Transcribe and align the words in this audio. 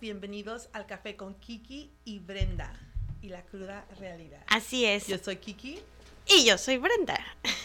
Bienvenidos 0.00 0.68
al 0.72 0.86
Café 0.86 1.16
con 1.16 1.34
Kiki 1.34 1.90
y 2.04 2.20
Brenda 2.20 2.72
y 3.20 3.30
la 3.30 3.42
cruda 3.42 3.84
realidad. 3.98 4.40
Así 4.46 4.84
es. 4.84 5.08
Yo 5.08 5.18
soy 5.18 5.38
Kiki. 5.38 5.80
Y 6.26 6.44
yo 6.44 6.56
soy 6.56 6.78
Brenda. 6.78 7.18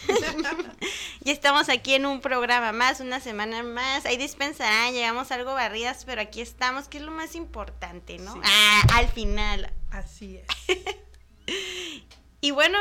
y 1.24 1.30
estamos 1.30 1.68
aquí 1.68 1.94
en 1.94 2.06
un 2.06 2.20
programa 2.20 2.72
más, 2.72 2.98
una 2.98 3.20
semana 3.20 3.62
más. 3.62 4.04
Ahí 4.04 4.16
dispensarán, 4.16 4.94
llegamos 4.94 5.30
algo 5.30 5.54
barridas, 5.54 6.04
pero 6.04 6.20
aquí 6.20 6.40
estamos, 6.40 6.88
que 6.88 6.98
es 6.98 7.04
lo 7.04 7.12
más 7.12 7.36
importante, 7.36 8.18
¿no? 8.18 8.34
Ah, 8.42 8.82
al 8.94 9.06
final. 9.06 9.72
Así 9.92 10.38
es. 10.38 10.76
y 12.40 12.50
bueno, 12.50 12.78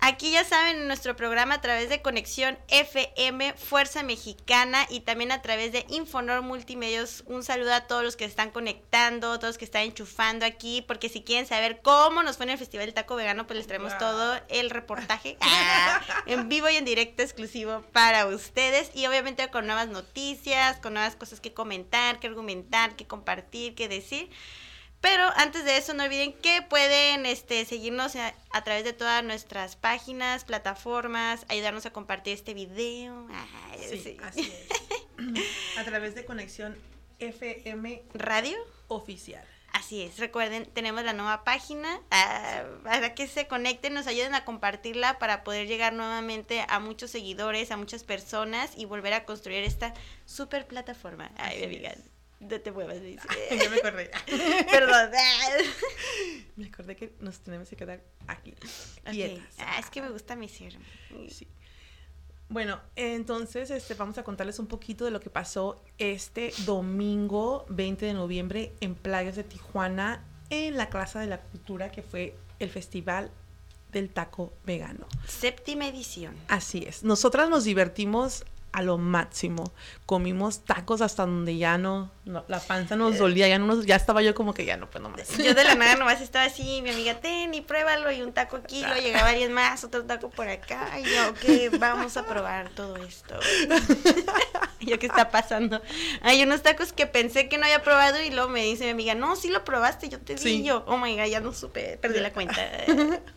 Aquí 0.00 0.32
ya 0.32 0.44
saben, 0.44 0.76
en 0.76 0.86
nuestro 0.86 1.16
programa 1.16 1.54
a 1.54 1.60
través 1.60 1.88
de 1.88 2.02
Conexión 2.02 2.58
FM, 2.68 3.54
Fuerza 3.54 4.02
Mexicana 4.02 4.86
y 4.88 5.00
también 5.00 5.32
a 5.32 5.42
través 5.42 5.72
de 5.72 5.84
Infonor 5.88 6.42
Multimedios. 6.42 7.24
Un 7.26 7.42
saludo 7.42 7.72
a 7.72 7.82
todos 7.82 8.04
los 8.04 8.16
que 8.16 8.24
están 8.24 8.50
conectando, 8.50 9.38
todos 9.38 9.50
los 9.50 9.58
que 9.58 9.64
están 9.64 9.82
enchufando 9.82 10.44
aquí, 10.44 10.82
porque 10.86 11.08
si 11.08 11.22
quieren 11.22 11.46
saber 11.46 11.80
cómo 11.82 12.22
nos 12.22 12.36
fue 12.36 12.44
en 12.44 12.50
el 12.50 12.58
Festival 12.58 12.86
del 12.86 12.94
Taco 12.94 13.16
Vegano, 13.16 13.46
pues 13.46 13.56
les 13.56 13.66
traemos 13.66 13.96
todo 13.98 14.40
el 14.48 14.70
reportaje 14.70 15.36
ah, 15.40 16.00
en 16.26 16.48
vivo 16.48 16.68
y 16.68 16.76
en 16.76 16.84
directo 16.84 17.22
exclusivo 17.22 17.82
para 17.92 18.26
ustedes. 18.26 18.90
Y 18.94 19.06
obviamente 19.06 19.48
con 19.50 19.66
nuevas 19.66 19.88
noticias, 19.88 20.78
con 20.78 20.94
nuevas 20.94 21.16
cosas 21.16 21.40
que 21.40 21.52
comentar, 21.52 22.20
que 22.20 22.26
argumentar, 22.26 22.96
que 22.96 23.06
compartir, 23.06 23.74
que 23.74 23.88
decir. 23.88 24.30
Pero 25.00 25.24
antes 25.36 25.64
de 25.64 25.76
eso, 25.76 25.94
no 25.94 26.04
olviden 26.04 26.32
que 26.32 26.62
pueden 26.62 27.26
este, 27.26 27.64
seguirnos 27.64 28.16
a, 28.16 28.34
través 28.64 28.84
de 28.84 28.92
todas 28.92 29.22
nuestras 29.22 29.76
páginas, 29.76 30.44
plataformas, 30.44 31.44
ayudarnos 31.48 31.86
a 31.86 31.92
compartir 31.92 32.34
este 32.34 32.54
video. 32.54 33.28
sí, 33.78 34.16
así 34.22 34.40
es. 34.40 34.68
a 35.78 35.84
través 35.84 36.14
de 36.14 36.24
Conexión 36.24 36.76
FM 37.18 38.02
Radio 38.14 38.56
Oficial. 38.88 39.44
Así 39.72 40.00
es, 40.00 40.18
recuerden, 40.18 40.64
tenemos 40.64 41.04
la 41.04 41.12
nueva 41.12 41.44
página 41.44 42.00
ah, 42.10 42.64
para 42.82 43.14
que 43.14 43.26
se 43.26 43.46
conecten, 43.46 43.92
nos 43.92 44.06
ayuden 44.06 44.34
a 44.34 44.46
compartirla 44.46 45.18
para 45.18 45.44
poder 45.44 45.66
llegar 45.66 45.92
nuevamente 45.92 46.64
a 46.66 46.80
muchos 46.80 47.10
seguidores, 47.10 47.70
a 47.70 47.76
muchas 47.76 48.02
personas 48.02 48.72
y 48.74 48.86
volver 48.86 49.12
a 49.12 49.26
construir 49.26 49.64
esta 49.64 49.92
super 50.24 50.66
plataforma. 50.66 51.30
Ay, 51.36 52.06
no 52.40 52.60
te 52.60 52.72
muevas, 52.72 53.00
dice. 53.00 53.26
Yo 53.50 53.70
me 53.70 53.76
acordé. 53.76 54.10
Perdón. 54.70 55.10
me 56.56 56.66
acordé 56.66 56.96
que 56.96 57.14
nos 57.20 57.40
tenemos 57.40 57.68
que 57.68 57.76
quedar 57.76 58.02
aquí. 58.26 58.54
Ah, 59.04 59.78
es 59.78 59.90
que 59.90 60.02
me 60.02 60.10
gusta 60.10 60.36
mi 60.36 60.48
ser. 60.48 60.76
Sí. 61.28 61.48
Bueno, 62.48 62.80
entonces 62.94 63.70
este, 63.70 63.94
vamos 63.94 64.18
a 64.18 64.22
contarles 64.22 64.58
un 64.60 64.68
poquito 64.68 65.04
de 65.04 65.10
lo 65.10 65.18
que 65.18 65.30
pasó 65.30 65.82
este 65.98 66.52
domingo 66.64 67.66
20 67.70 68.06
de 68.06 68.14
noviembre 68.14 68.72
en 68.80 68.94
Playas 68.94 69.34
de 69.34 69.42
Tijuana, 69.42 70.24
en 70.50 70.76
la 70.76 70.88
Plaza 70.88 71.18
de 71.18 71.26
la 71.26 71.40
Cultura, 71.40 71.90
que 71.90 72.02
fue 72.02 72.36
el 72.60 72.70
Festival 72.70 73.32
del 73.90 74.10
Taco 74.10 74.52
Vegano. 74.64 75.06
Séptima 75.26 75.88
edición. 75.88 76.36
Así 76.46 76.84
es. 76.86 77.02
Nosotras 77.02 77.50
nos 77.50 77.64
divertimos 77.64 78.44
a 78.76 78.82
lo 78.82 78.98
máximo. 78.98 79.72
Comimos 80.04 80.66
tacos 80.66 81.00
hasta 81.00 81.24
donde 81.24 81.56
ya 81.56 81.78
no, 81.78 82.12
la 82.26 82.60
panza 82.60 82.94
nos 82.94 83.14
eh. 83.14 83.18
dolía, 83.18 83.48
ya 83.48 83.58
no 83.58 83.82
ya 83.82 83.96
estaba 83.96 84.20
yo 84.20 84.34
como 84.34 84.52
que 84.52 84.66
ya 84.66 84.76
no 84.76 84.90
puedo 84.90 85.08
más. 85.08 85.38
Yo 85.38 85.54
de 85.54 85.64
la 85.64 85.74
nada 85.76 85.96
nomás 85.96 86.20
estaba 86.20 86.44
así, 86.44 86.82
mi 86.82 86.90
amiga, 86.90 87.14
ten 87.14 87.54
y 87.54 87.62
pruébalo, 87.62 88.12
y 88.12 88.20
un 88.20 88.34
taco 88.34 88.56
aquí, 88.56 88.82
luego 88.82 89.00
llegaba 89.00 89.30
alguien 89.30 89.54
más, 89.54 89.82
otro 89.82 90.04
taco 90.04 90.28
por 90.28 90.46
acá, 90.46 90.90
y 91.00 91.04
yo, 91.04 91.30
ok, 91.30 91.80
vamos 91.80 92.18
a 92.18 92.26
probar 92.26 92.68
todo 92.68 92.96
esto. 92.98 93.40
yo, 94.80 94.98
¿qué 94.98 95.06
está 95.06 95.30
pasando? 95.30 95.80
Hay 96.20 96.42
unos 96.42 96.60
tacos 96.62 96.92
que 96.92 97.06
pensé 97.06 97.48
que 97.48 97.56
no 97.56 97.64
había 97.64 97.82
probado, 97.82 98.20
y 98.20 98.30
luego 98.30 98.50
me 98.50 98.62
dice 98.62 98.84
mi 98.84 98.90
amiga, 98.90 99.14
no, 99.14 99.36
sí 99.36 99.48
lo 99.48 99.64
probaste, 99.64 100.10
yo 100.10 100.20
te 100.20 100.34
di, 100.34 100.64
yo, 100.64 100.84
oh 100.86 100.98
my 100.98 101.16
god, 101.16 101.24
ya 101.24 101.40
no 101.40 101.54
supe, 101.54 101.96
perdí 101.96 102.20
la 102.20 102.34
cuenta. 102.34 102.60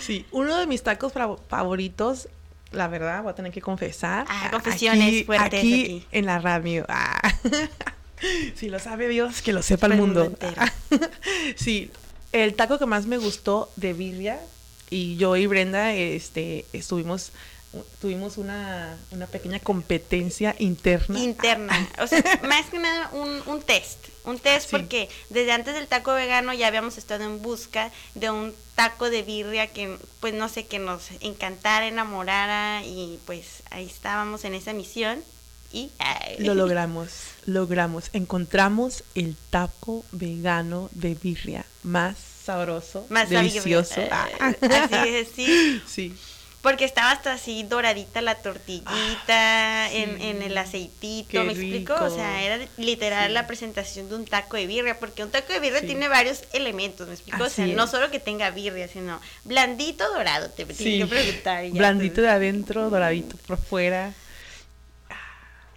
Sí, 0.00 0.26
uno 0.32 0.56
de 0.56 0.66
mis 0.66 0.82
tacos 0.82 1.12
favoritos 1.48 2.28
la 2.72 2.88
verdad, 2.88 3.22
voy 3.22 3.30
a 3.30 3.34
tener 3.34 3.52
que 3.52 3.60
confesar. 3.60 4.26
Ah, 4.28 4.48
confesiones 4.50 5.24
fuertes 5.24 5.60
aquí, 5.60 6.06
en 6.12 6.26
la 6.26 6.38
radio. 6.38 6.84
Ah. 6.88 7.20
si 8.54 8.68
lo 8.68 8.78
sabe 8.78 9.08
Dios, 9.08 9.42
que 9.42 9.52
lo 9.52 9.62
sepa 9.62 9.86
el 9.86 9.94
mundo. 9.94 10.32
sí, 11.56 11.90
el 12.32 12.54
taco 12.54 12.78
que 12.78 12.86
más 12.86 13.06
me 13.06 13.16
gustó 13.16 13.70
de 13.76 13.92
birria 13.92 14.38
y 14.90 15.16
yo 15.16 15.36
y 15.36 15.46
Brenda 15.46 15.92
este 15.94 16.64
estuvimos 16.72 17.32
tuvimos 18.00 18.38
una, 18.38 18.96
una 19.10 19.26
pequeña 19.26 19.60
competencia 19.60 20.54
interna. 20.58 21.20
Interna, 21.20 21.88
o 22.00 22.06
sea, 22.06 22.22
más 22.48 22.66
que 22.66 22.78
nada 22.78 23.10
un, 23.12 23.42
un 23.46 23.60
test, 23.62 23.98
un 24.28 24.38
test 24.38 24.70
porque 24.70 25.08
desde 25.30 25.52
antes 25.52 25.74
del 25.74 25.86
taco 25.86 26.12
vegano 26.12 26.52
ya 26.52 26.66
habíamos 26.66 26.98
estado 26.98 27.24
en 27.24 27.42
busca 27.42 27.90
de 28.14 28.30
un 28.30 28.54
taco 28.74 29.10
de 29.10 29.22
birria 29.22 29.68
que 29.68 29.96
pues 30.20 30.34
no 30.34 30.48
sé, 30.48 30.66
que 30.66 30.78
nos 30.78 31.10
encantara, 31.20 31.86
enamorara 31.86 32.82
y 32.84 33.18
pues 33.26 33.62
ahí 33.70 33.86
estábamos 33.86 34.44
en 34.44 34.54
esa 34.54 34.72
misión 34.72 35.22
y 35.72 35.90
lo 36.38 36.54
logramos, 36.54 37.10
logramos, 37.44 38.10
encontramos 38.14 39.04
el 39.14 39.36
taco 39.50 40.04
vegano 40.12 40.88
de 40.92 41.14
birria 41.14 41.66
más 41.82 42.16
sabroso, 42.44 43.04
más 43.10 43.28
delicioso. 43.28 44.00
Así 44.40 45.08
es, 45.08 45.28
sí. 45.34 45.82
Sí. 45.86 46.16
Porque 46.68 46.84
estaba 46.84 47.12
hasta 47.12 47.32
así 47.32 47.62
doradita 47.62 48.20
la 48.20 48.34
tortillita 48.34 49.86
ah, 49.86 49.90
en, 49.90 50.42
el 50.42 50.58
aceitito, 50.58 51.42
¿me 51.42 51.52
explico? 51.52 51.94
O 51.94 52.10
sea, 52.10 52.42
era 52.42 52.58
literal 52.76 53.32
la 53.32 53.46
presentación 53.46 54.10
de 54.10 54.16
un 54.16 54.26
taco 54.26 54.58
de 54.58 54.66
birria, 54.66 55.00
porque 55.00 55.24
un 55.24 55.30
taco 55.30 55.50
de 55.50 55.60
birria 55.60 55.80
tiene 55.80 56.08
varios 56.08 56.42
elementos, 56.52 57.08
¿me 57.08 57.14
explico? 57.14 57.42
o 57.42 57.48
sea, 57.48 57.66
no 57.68 57.86
solo 57.86 58.10
que 58.10 58.20
tenga 58.20 58.50
birria, 58.50 58.86
sino 58.86 59.18
blandito 59.44 60.06
dorado, 60.12 60.50
te 60.50 60.66
tengo 60.66 61.06
que 61.06 61.06
preguntar. 61.06 61.70
Blandito 61.70 62.20
de 62.20 62.28
adentro, 62.28 62.90
doradito 62.90 63.38
por 63.46 63.56
fuera 63.56 64.12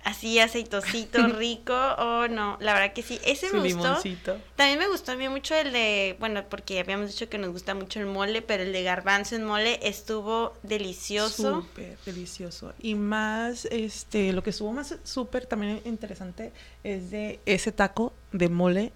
así 0.03 0.39
aceitosito 0.39 1.28
rico 1.38 1.73
o 1.73 2.28
no, 2.28 2.57
la 2.59 2.73
verdad 2.73 2.94
que 2.94 3.03
sí, 3.03 3.19
ese 3.25 3.51
me 3.51 3.73
gustó. 3.73 4.00
También 4.56 4.79
me 4.79 4.88
gustó 4.88 5.13
a 5.13 5.16
mí 5.16 5.28
mucho 5.29 5.56
el 5.56 5.72
de, 5.72 6.16
bueno, 6.19 6.44
porque 6.50 6.79
habíamos 6.79 7.09
dicho 7.09 7.29
que 7.29 7.38
nos 7.38 7.51
gusta 7.51 7.75
mucho 7.75 8.00
el 8.00 8.06
mole, 8.06 8.41
pero 8.41 8.63
el 8.63 8.73
de 8.73 8.84
garbanzo 8.84 9.35
en 9.35 9.45
mole 9.45 9.79
estuvo 9.84 10.53
delicioso. 10.63 11.62
Súper 11.62 11.98
delicioso. 12.06 12.74
Y 12.80 12.95
más, 12.95 13.65
este, 13.65 14.33
lo 14.33 14.44
que 14.44 14.51
estuvo 14.51 14.71
más 14.71 14.95
súper 15.03 15.45
también 15.45 15.81
interesante 15.86 16.51
es 16.83 17.12
de 17.12 17.39
ese 17.45 17.71
taco 17.71 18.13
de 18.31 18.50
mole 18.50 18.94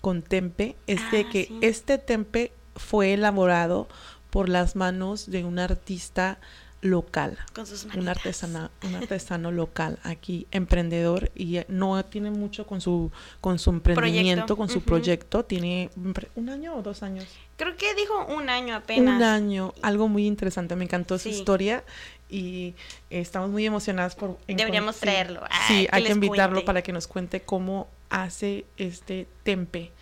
con 0.00 0.22
tempe, 0.22 0.76
es 0.86 0.98
de 1.12 1.20
ah, 1.20 1.30
que 1.30 1.48
este 1.60 1.96
tempe 1.96 2.52
fue 2.74 3.14
elaborado 3.14 3.88
por 4.30 4.48
las 4.48 4.76
manos 4.76 5.30
de 5.30 5.44
un 5.44 5.58
artista 5.58 6.38
local. 6.82 7.38
Con 7.54 7.66
sus 7.66 7.84
un 7.84 8.08
artesano, 8.08 8.70
un 8.84 8.94
artesano 8.96 9.50
local 9.50 9.98
aquí, 10.02 10.46
emprendedor 10.50 11.30
y 11.34 11.60
no 11.68 12.04
tiene 12.04 12.30
mucho 12.30 12.66
con 12.66 12.80
su 12.80 13.10
con 13.40 13.58
su 13.58 13.70
emprendimiento, 13.70 14.56
con 14.56 14.68
su 14.68 14.82
proyecto, 14.82 15.44
tiene 15.44 15.90
un 16.34 16.48
año 16.50 16.76
o 16.76 16.82
dos 16.82 17.02
años. 17.02 17.26
Creo 17.56 17.76
que 17.76 17.94
dijo 17.94 18.26
un 18.26 18.50
año 18.50 18.74
apenas. 18.74 19.16
Un 19.16 19.22
año, 19.22 19.72
algo 19.80 20.08
muy 20.08 20.26
interesante, 20.26 20.74
me 20.74 20.84
encantó 20.84 21.18
su 21.18 21.28
historia 21.28 21.84
y 22.28 22.74
estamos 23.10 23.50
muy 23.50 23.64
emocionadas 23.64 24.16
por 24.16 24.38
Deberíamos 24.48 24.96
traerlo. 24.98 25.42
sí, 25.68 25.86
hay 25.90 26.04
que 26.04 26.12
invitarlo 26.12 26.64
para 26.64 26.82
que 26.82 26.92
nos 26.92 27.06
cuente 27.06 27.40
cómo 27.40 27.86
hace 28.10 28.64
este 28.76 29.28
tempe 29.44 29.92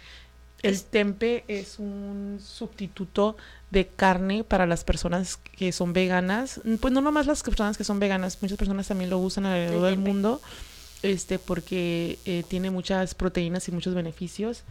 El 0.62 0.82
tempe 0.82 1.44
es 1.48 1.78
un 1.78 2.38
sustituto 2.42 3.36
de 3.70 3.86
carne 3.86 4.44
para 4.44 4.66
las 4.66 4.84
personas 4.84 5.36
que 5.36 5.72
son 5.72 5.92
veganas. 5.92 6.60
Pues 6.80 6.92
no 6.92 7.00
nomás 7.00 7.26
las 7.26 7.42
personas 7.42 7.78
que 7.78 7.84
son 7.84 7.98
veganas, 7.98 8.38
muchas 8.42 8.58
personas 8.58 8.88
también 8.88 9.10
lo 9.10 9.18
usan 9.18 9.46
alrededor 9.46 9.88
del 9.88 9.98
mundo, 9.98 10.40
este, 11.02 11.38
porque 11.38 12.18
eh, 12.26 12.44
tiene 12.48 12.70
muchas 12.70 13.14
proteínas 13.14 13.68
y 13.68 13.72
muchos 13.72 13.94
beneficios. 13.94 14.64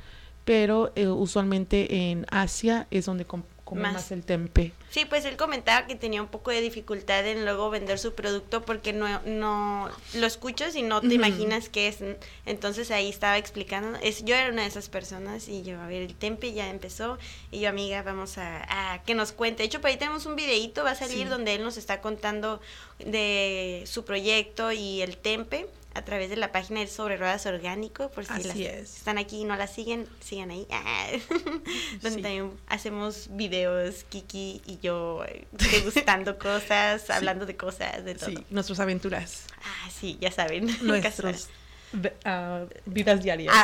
Pero 0.45 0.91
eh, 0.95 1.07
usualmente 1.07 2.09
en 2.11 2.25
Asia 2.29 2.87
es 2.91 3.05
donde 3.05 3.25
más. 3.75 4.11
el 4.11 4.23
tempe. 4.23 4.71
Sí, 4.89 5.05
pues 5.05 5.25
él 5.25 5.37
comentaba 5.37 5.85
que 5.85 5.95
tenía 5.95 6.21
un 6.21 6.27
poco 6.27 6.51
de 6.51 6.61
dificultad 6.61 7.25
en 7.27 7.45
luego 7.45 7.69
vender 7.69 7.99
su 7.99 8.13
producto 8.13 8.63
porque 8.63 8.93
no, 8.93 9.21
no 9.25 9.89
lo 10.15 10.25
escuchas 10.25 10.75
y 10.75 10.81
no 10.81 11.01
te 11.01 11.13
imaginas 11.13 11.69
qué 11.69 11.87
es. 11.87 11.99
Entonces 12.45 12.91
ahí 12.91 13.09
estaba 13.09 13.37
explicando. 13.37 13.97
Es, 14.01 14.25
yo 14.25 14.35
era 14.35 14.51
una 14.51 14.63
de 14.63 14.67
esas 14.67 14.89
personas 14.89 15.47
y 15.47 15.63
yo, 15.63 15.79
a 15.79 15.87
ver, 15.87 16.01
el 16.01 16.15
tempe 16.15 16.53
ya 16.53 16.69
empezó 16.69 17.17
y 17.51 17.59
yo, 17.59 17.69
amiga, 17.69 18.01
vamos 18.01 18.37
a, 18.37 19.01
que 19.05 19.13
nos 19.13 19.31
cuente. 19.31 19.63
De 19.63 19.67
hecho, 19.67 19.81
por 19.81 19.89
ahí 19.89 19.97
tenemos 19.97 20.25
un 20.25 20.35
videito, 20.35 20.83
va 20.83 20.91
a 20.91 20.95
salir 20.95 21.29
donde 21.29 21.55
él 21.55 21.63
nos 21.63 21.77
está 21.77 22.01
contando 22.01 22.61
de 22.99 23.83
su 23.85 24.05
proyecto 24.05 24.71
y 24.71 25.01
el 25.01 25.17
tempe 25.17 25.67
a 25.93 26.03
través 26.03 26.29
de 26.29 26.35
la 26.35 26.51
página 26.51 26.79
de 26.79 26.87
Sobre 26.87 27.17
Ruedas 27.17 27.45
Orgánico, 27.45 28.09
por 28.09 28.25
si 28.25 28.43
las, 28.43 28.55
están 28.55 29.17
aquí 29.17 29.41
y 29.41 29.43
no 29.43 29.55
la 29.55 29.67
siguen, 29.67 30.07
sigan 30.19 30.51
ahí, 30.51 30.67
donde 32.01 32.21
también 32.21 32.51
hacemos 32.67 33.27
videos, 33.31 34.03
Kiki 34.05 34.61
y 34.65 34.79
yo, 34.81 35.23
eh, 35.25 35.45
degustando 35.51 36.37
cosas, 36.37 37.09
hablando 37.09 37.45
de 37.45 37.57
cosas, 37.57 38.05
de 38.05 38.15
todo. 38.15 38.29
Sí, 38.29 38.37
nuestras 38.49 38.79
aventuras. 38.79 39.45
Ah, 39.63 39.89
sí, 39.91 40.17
ya 40.21 40.31
saben. 40.31 40.67
Nuestros 40.81 41.49
uh, 41.93 42.67
vidas 42.85 43.23
diarias. 43.23 43.55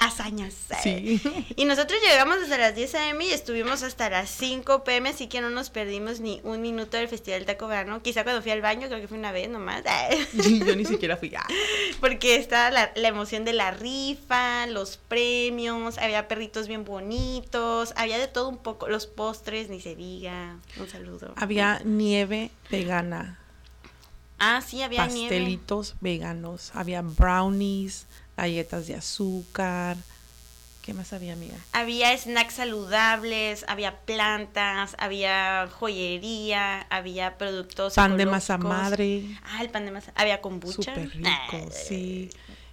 hazañas. 0.00 0.54
Sí. 0.82 1.20
Y 1.56 1.64
nosotros 1.64 2.00
llegamos 2.02 2.40
desde 2.40 2.58
las 2.58 2.74
10 2.74 2.94
a.m. 2.96 3.24
y 3.24 3.32
estuvimos 3.32 3.82
hasta 3.82 4.10
las 4.10 4.30
5 4.30 4.84
p.m., 4.84 5.08
así 5.08 5.26
que 5.26 5.40
no 5.40 5.50
nos 5.50 5.70
perdimos 5.70 6.20
ni 6.20 6.40
un 6.42 6.60
minuto 6.60 6.96
del 6.96 7.08
Festival 7.08 7.44
Taco 7.44 7.68
Verano. 7.68 8.02
Quizá 8.02 8.24
cuando 8.24 8.42
fui 8.42 8.50
al 8.50 8.62
baño, 8.62 8.88
creo 8.88 9.00
que 9.00 9.08
fue 9.08 9.18
una 9.18 9.32
vez 9.32 9.48
nomás. 9.48 9.82
Yo 10.32 10.76
ni 10.76 10.84
siquiera 10.84 11.16
fui. 11.16 11.32
Porque 12.00 12.36
estaba 12.36 12.70
la, 12.70 12.92
la, 12.94 13.08
emoción 13.08 13.44
de 13.44 13.52
la 13.52 13.70
rifa, 13.70 14.66
los 14.66 14.96
premios, 14.96 15.98
había 15.98 16.28
perritos 16.28 16.66
bien 16.68 16.84
bonitos, 16.84 17.92
había 17.96 18.18
de 18.18 18.28
todo 18.28 18.48
un 18.48 18.58
poco, 18.58 18.88
los 18.88 19.06
postres, 19.06 19.68
ni 19.68 19.80
se 19.80 19.94
diga. 19.94 20.58
Un 20.78 20.88
saludo. 20.88 21.34
Había 21.36 21.80
nieve 21.84 22.50
vegana. 22.70 23.38
Ah, 24.40 24.62
sí, 24.66 24.82
había 24.82 25.04
pastelitos 25.04 25.96
veganos, 26.00 26.70
había 26.74 27.02
brownies, 27.02 28.06
galletas 28.38 28.86
de 28.86 28.94
azúcar. 28.94 29.98
¿Qué 30.80 30.94
más 30.94 31.12
había, 31.12 31.34
amiga? 31.34 31.56
Había 31.72 32.16
snacks 32.16 32.54
saludables, 32.54 33.66
había 33.68 33.98
plantas, 33.98 34.96
había 34.98 35.68
joyería, 35.70 36.86
había 36.88 37.36
productos. 37.36 37.94
Pan 37.94 38.16
de 38.16 38.24
masa 38.24 38.56
madre. 38.56 39.38
Ah, 39.44 39.62
el 39.62 39.68
pan 39.68 39.84
de 39.84 39.90
masa. 39.90 40.12
Había 40.16 40.40
kombucha. 40.40 40.74
Súper 40.74 41.10
rico, 41.10 41.28
ah, 41.28 41.68
sí. 41.70 42.30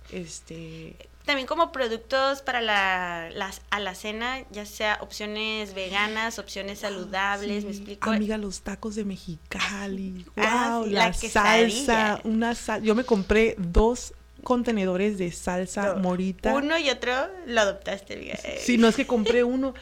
Este 0.10 0.96
también 1.27 1.45
como 1.45 1.71
productos 1.71 2.41
para 2.41 2.62
la, 2.62 3.29
las, 3.35 3.62
a 3.69 3.79
la 3.79 3.94
cena, 3.94 4.39
ya 4.50 4.65
sea 4.65 4.97
opciones 5.01 5.75
veganas, 5.75 6.39
opciones 6.39 6.79
saludables, 6.79 7.65
¿me 7.65 7.71
explico? 7.71 8.09
Amiga, 8.09 8.38
los 8.38 8.62
tacos 8.62 8.95
de 8.95 9.06
Mexicali, 9.06 10.25
wow, 10.35 10.45
ah, 10.47 10.83
la, 10.88 11.13
salsa, 11.13 12.21
una 12.24 12.56
sal, 12.56 12.81
yo 12.81 12.95
me 12.95 13.03
compré 13.03 13.56
dos 13.59 14.13
contenedores 14.44 15.18
de 15.18 15.31
salsa 15.31 15.95
morita. 15.95 16.56
Uno 16.56 16.77
y 16.77 16.89
otro 16.89 17.12
lo 17.45 17.62
adoptaste, 17.62 18.38
Sí, 18.59 18.77
no 18.77 18.88
es 18.88 18.95
que 18.95 19.06
compré 19.06 19.44
uno. 19.44 19.74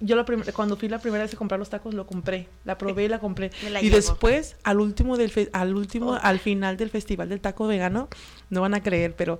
Yo 0.00 0.16
la 0.16 0.24
cuando 0.52 0.76
fui 0.76 0.88
la 0.88 0.98
primera 0.98 1.22
vez 1.22 1.32
a 1.34 1.36
comprar 1.36 1.58
los 1.58 1.70
tacos 1.70 1.94
lo 1.94 2.06
compré, 2.06 2.48
la 2.64 2.76
probé 2.76 3.04
y 3.04 3.08
la 3.08 3.20
compré. 3.20 3.50
y 3.80 3.90
después 3.90 4.56
al 4.64 4.80
último 4.80 5.16
del 5.16 5.50
al 5.52 5.74
último 5.76 6.12
oh. 6.12 6.18
al 6.20 6.40
final 6.40 6.76
del 6.76 6.90
festival 6.90 7.28
del 7.28 7.40
taco 7.40 7.66
vegano, 7.66 8.08
no 8.50 8.60
van 8.62 8.74
a 8.74 8.82
creer, 8.82 9.14
pero 9.14 9.38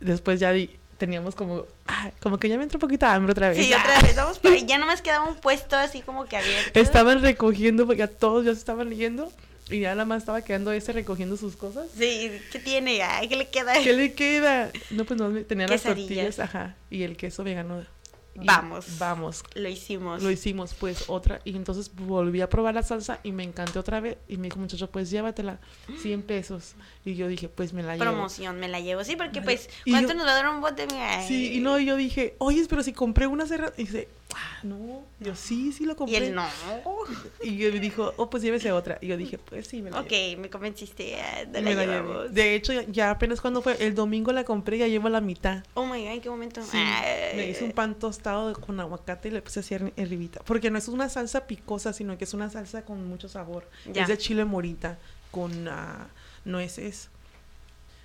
después 0.00 0.40
ya 0.40 0.52
teníamos 0.98 1.34
como, 1.34 1.66
ah, 1.86 2.10
como 2.20 2.38
que 2.38 2.48
ya 2.48 2.56
me 2.56 2.64
entró 2.64 2.78
un 2.78 2.80
poquito 2.80 3.06
de 3.06 3.12
hambre 3.12 3.32
otra 3.32 3.50
vez. 3.50 3.58
Sí, 3.58 3.72
otra 3.72 4.00
vez, 4.00 4.16
vamos 4.16 4.40
ya 4.66 4.78
no 4.78 4.86
más 4.86 5.02
quedaba 5.02 5.28
un 5.28 5.36
puesto 5.36 5.76
así 5.76 6.00
como 6.00 6.26
que 6.26 6.36
abierto. 6.36 6.78
Estaban 6.78 7.22
recogiendo, 7.22 7.86
porque 7.86 8.00
ya 8.00 8.08
todos 8.08 8.44
ya 8.44 8.52
se 8.52 8.58
estaban 8.58 8.88
leyendo. 8.88 9.32
Y 9.68 9.80
ya 9.80 9.90
nada 9.90 10.04
más 10.04 10.22
estaba 10.22 10.42
quedando 10.42 10.70
ese 10.70 10.92
recogiendo 10.92 11.36
sus 11.36 11.56
cosas. 11.56 11.88
Sí, 11.98 12.30
¿qué 12.52 12.60
tiene? 12.60 13.00
¿Qué 13.28 13.34
le 13.34 13.48
queda? 13.48 13.74
¿Qué 13.82 13.92
le 13.94 14.12
queda? 14.12 14.70
No, 14.90 15.04
pues 15.04 15.18
no, 15.18 15.28
tenía 15.42 15.66
las 15.68 15.82
tortillas, 15.82 16.38
ajá, 16.38 16.76
y 16.88 17.02
el 17.02 17.16
queso 17.16 17.42
vegano 17.42 17.84
Vamos. 18.44 18.98
Vamos. 18.98 19.44
Lo 19.54 19.68
hicimos. 19.68 20.22
Lo 20.22 20.30
hicimos, 20.30 20.74
pues, 20.74 21.04
otra. 21.08 21.40
Y 21.44 21.56
entonces 21.56 21.90
volví 21.94 22.40
a 22.40 22.48
probar 22.48 22.74
la 22.74 22.82
salsa 22.82 23.20
y 23.22 23.32
me 23.32 23.42
encanté 23.42 23.78
otra 23.78 24.00
vez. 24.00 24.18
Y 24.28 24.36
me 24.36 24.44
dijo, 24.44 24.58
muchacho, 24.58 24.90
pues 24.90 25.10
llévatela, 25.10 25.58
100 26.00 26.22
pesos. 26.22 26.74
Y 27.04 27.14
yo 27.14 27.28
dije, 27.28 27.48
pues 27.48 27.72
me 27.72 27.82
la 27.82 27.94
llevo. 27.94 28.04
Promoción, 28.04 28.58
me 28.58 28.68
la 28.68 28.80
llevo. 28.80 29.04
Sí, 29.04 29.16
porque 29.16 29.42
pues, 29.42 29.68
¿cuánto 29.88 30.14
nos 30.14 30.26
va 30.26 30.32
a 30.32 30.34
dar 30.34 30.48
un 30.48 30.60
bote? 30.60 30.86
Sí, 31.26 31.54
y 31.54 31.60
no, 31.60 31.78
yo 31.78 31.96
dije, 31.96 32.34
oye, 32.38 32.64
pero 32.68 32.82
si 32.82 32.92
compré 32.92 33.26
una 33.26 33.46
cerrada. 33.46 33.72
Y 33.76 33.84
dice, 33.84 34.08
ah, 34.34 34.58
no. 34.62 35.04
Yo 35.20 35.34
sí, 35.34 35.72
sí 35.72 35.84
lo 35.84 35.96
compré. 35.96 36.18
Y 36.18 36.22
él 36.24 36.34
no. 36.34 36.46
Y 37.42 37.56
yo 37.56 37.72
me 37.72 37.80
dijo, 37.80 38.12
oh, 38.16 38.28
pues 38.28 38.42
llévese 38.42 38.72
otra. 38.72 38.98
Y 39.00 39.06
yo 39.06 39.16
dije, 39.16 39.38
pues 39.38 39.66
sí, 39.66 39.82
me 39.82 39.90
la 39.90 40.00
Ok, 40.00 40.12
me 40.38 40.50
convenciste. 40.50 41.16
De, 41.50 41.62
la 41.62 41.70
llevamos. 41.70 42.32
de 42.32 42.54
hecho, 42.54 42.72
ya 42.88 43.10
apenas 43.10 43.40
cuando 43.40 43.62
fue, 43.62 43.76
el 43.84 43.94
domingo 43.94 44.32
la 44.32 44.44
compré 44.44 44.78
ya 44.78 44.88
llevo 44.88 45.08
la 45.08 45.20
mitad. 45.20 45.64
Oh 45.74 45.86
my 45.86 46.02
god, 46.02 46.12
¿en 46.12 46.20
qué 46.20 46.30
momento? 46.30 46.60
me 46.72 47.48
hice 47.48 47.64
un 47.64 47.72
pan 47.72 47.94
tostado 47.94 48.25
con 48.60 48.80
aguacate 48.80 49.28
y 49.28 49.30
le 49.32 49.42
puse 49.42 49.60
así 49.60 49.76
ribita. 49.76 50.40
Porque 50.44 50.70
no 50.70 50.78
es 50.78 50.88
una 50.88 51.08
salsa 51.08 51.46
picosa, 51.46 51.92
sino 51.92 52.18
que 52.18 52.24
es 52.24 52.34
una 52.34 52.50
salsa 52.50 52.84
con 52.84 53.06
mucho 53.08 53.28
sabor. 53.28 53.68
Es 53.94 54.08
de 54.08 54.18
chile 54.18 54.44
morita 54.44 54.98
con 55.30 55.68
uh, 55.68 56.06
nueces. 56.44 57.08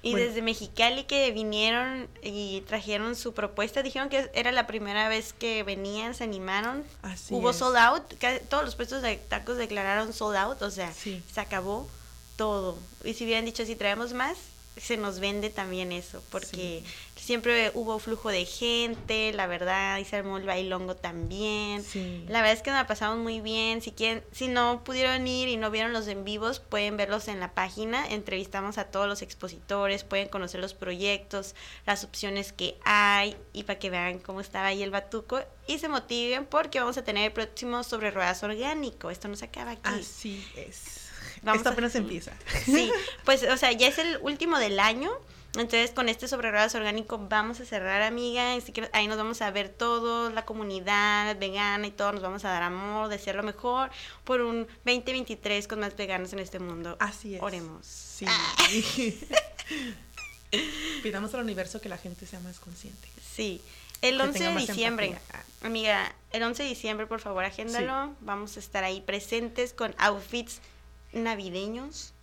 Y 0.03 0.15
desde 0.15 0.41
Mexicali 0.41 1.03
que 1.03 1.31
vinieron 1.31 2.07
y 2.23 2.61
trajeron 2.61 3.15
su 3.15 3.33
propuesta, 3.33 3.83
dijeron 3.83 4.09
que 4.09 4.31
era 4.33 4.51
la 4.51 4.65
primera 4.65 5.07
vez 5.09 5.33
que 5.33 5.61
venían, 5.61 6.15
se 6.15 6.23
animaron. 6.23 6.83
Hubo 7.29 7.53
sold 7.53 7.77
out, 7.77 8.03
todos 8.49 8.65
los 8.65 8.75
puestos 8.75 9.03
de 9.03 9.17
tacos 9.17 9.57
declararon 9.57 10.11
sold 10.11 10.37
out, 10.37 10.61
o 10.63 10.71
sea, 10.71 10.91
se 10.91 11.21
acabó 11.39 11.87
todo. 12.35 12.79
Y 13.03 13.13
si 13.13 13.25
hubieran 13.25 13.45
dicho 13.45 13.63
si 13.63 13.75
traemos 13.75 14.13
más, 14.13 14.37
se 14.75 14.97
nos 14.97 15.19
vende 15.19 15.51
también 15.51 15.91
eso, 15.91 16.23
porque 16.31 16.83
siempre 17.31 17.71
hubo 17.75 17.97
flujo 17.97 18.27
de 18.27 18.43
gente, 18.43 19.31
la 19.31 19.47
verdad, 19.47 19.99
y 19.99 20.03
se 20.03 20.17
armó 20.17 20.35
el 20.35 20.43
bailongo 20.43 20.97
también. 20.97 21.81
La 22.27 22.41
verdad 22.41 22.57
es 22.57 22.61
que 22.61 22.71
nos 22.71 22.79
la 22.81 22.87
pasamos 22.87 23.19
muy 23.19 23.39
bien. 23.39 23.81
Si 23.81 23.93
quieren, 23.93 24.21
si 24.33 24.49
no 24.49 24.83
pudieron 24.83 25.25
ir 25.25 25.47
y 25.47 25.55
no 25.55 25.71
vieron 25.71 25.93
los 25.93 26.09
en 26.09 26.25
vivos, 26.25 26.59
pueden 26.59 26.97
verlos 26.97 27.29
en 27.29 27.39
la 27.39 27.53
página. 27.53 28.05
Entrevistamos 28.05 28.77
a 28.77 28.83
todos 28.83 29.07
los 29.07 29.21
expositores, 29.21 30.03
pueden 30.03 30.27
conocer 30.27 30.59
los 30.59 30.73
proyectos, 30.73 31.55
las 31.85 32.03
opciones 32.03 32.51
que 32.51 32.77
hay 32.83 33.37
y 33.53 33.63
para 33.63 33.79
que 33.79 33.89
vean 33.89 34.19
cómo 34.19 34.41
estaba 34.41 34.65
ahí 34.67 34.83
el 34.83 34.91
batuco 34.91 35.39
y 35.67 35.79
se 35.79 35.87
motiven 35.87 36.45
porque 36.45 36.81
vamos 36.81 36.97
a 36.97 37.05
tener 37.05 37.27
el 37.27 37.31
próximo 37.31 37.85
sobre 37.85 38.11
ruedas 38.11 38.43
orgánico. 38.43 39.09
Esto 39.09 39.29
no 39.29 39.37
se 39.37 39.45
acaba 39.45 39.71
aquí. 39.71 39.83
Así 39.85 40.45
es. 40.57 41.09
Esto 41.55 41.69
apenas 41.69 41.95
empieza. 41.95 42.33
Sí, 42.65 42.91
pues, 43.23 43.43
o 43.43 43.55
sea, 43.55 43.71
ya 43.71 43.87
es 43.87 43.99
el 43.99 44.17
último 44.21 44.59
del 44.59 44.81
año. 44.81 45.11
Entonces, 45.55 45.91
con 45.91 46.07
este 46.07 46.29
sobre 46.29 46.49
ruedas 46.49 46.73
orgánico 46.75 47.17
vamos 47.17 47.59
a 47.59 47.65
cerrar, 47.65 48.01
amiga. 48.01 48.57
Ahí 48.93 49.07
nos 49.07 49.17
vamos 49.17 49.41
a 49.41 49.51
ver 49.51 49.67
todo, 49.67 50.29
la 50.29 50.45
comunidad 50.45 51.37
vegana 51.37 51.87
y 51.87 51.91
todo. 51.91 52.13
Nos 52.13 52.21
vamos 52.21 52.45
a 52.45 52.49
dar 52.49 52.63
amor, 52.63 53.09
desear 53.09 53.35
lo 53.35 53.43
mejor 53.43 53.91
por 54.23 54.39
un 54.41 54.65
2023 54.85 55.67
con 55.67 55.81
más 55.81 55.95
veganos 55.97 56.31
en 56.31 56.39
este 56.39 56.59
mundo. 56.59 56.95
Así 56.99 57.35
es. 57.35 57.41
Oremos. 57.41 57.85
Sí. 57.85 58.25
Ah. 58.27 58.55
Pidamos 61.03 61.33
al 61.33 61.41
universo 61.41 61.81
que 61.81 61.89
la 61.89 61.97
gente 61.97 62.25
sea 62.25 62.39
más 62.39 62.59
consciente. 62.59 63.09
Sí. 63.35 63.61
El 64.01 64.19
11 64.19 64.43
de 64.43 64.55
diciembre, 64.55 65.19
amiga, 65.61 66.15
el 66.31 66.41
11 66.41 66.63
de 66.63 66.69
diciembre, 66.69 67.05
por 67.05 67.19
favor, 67.19 67.43
agéndalo. 67.43 68.15
Vamos 68.21 68.57
a 68.57 68.59
estar 68.59 68.83
ahí 68.83 69.01
presentes 69.01 69.73
con 69.73 69.93
outfits 69.99 70.59
navideños. 71.13 72.13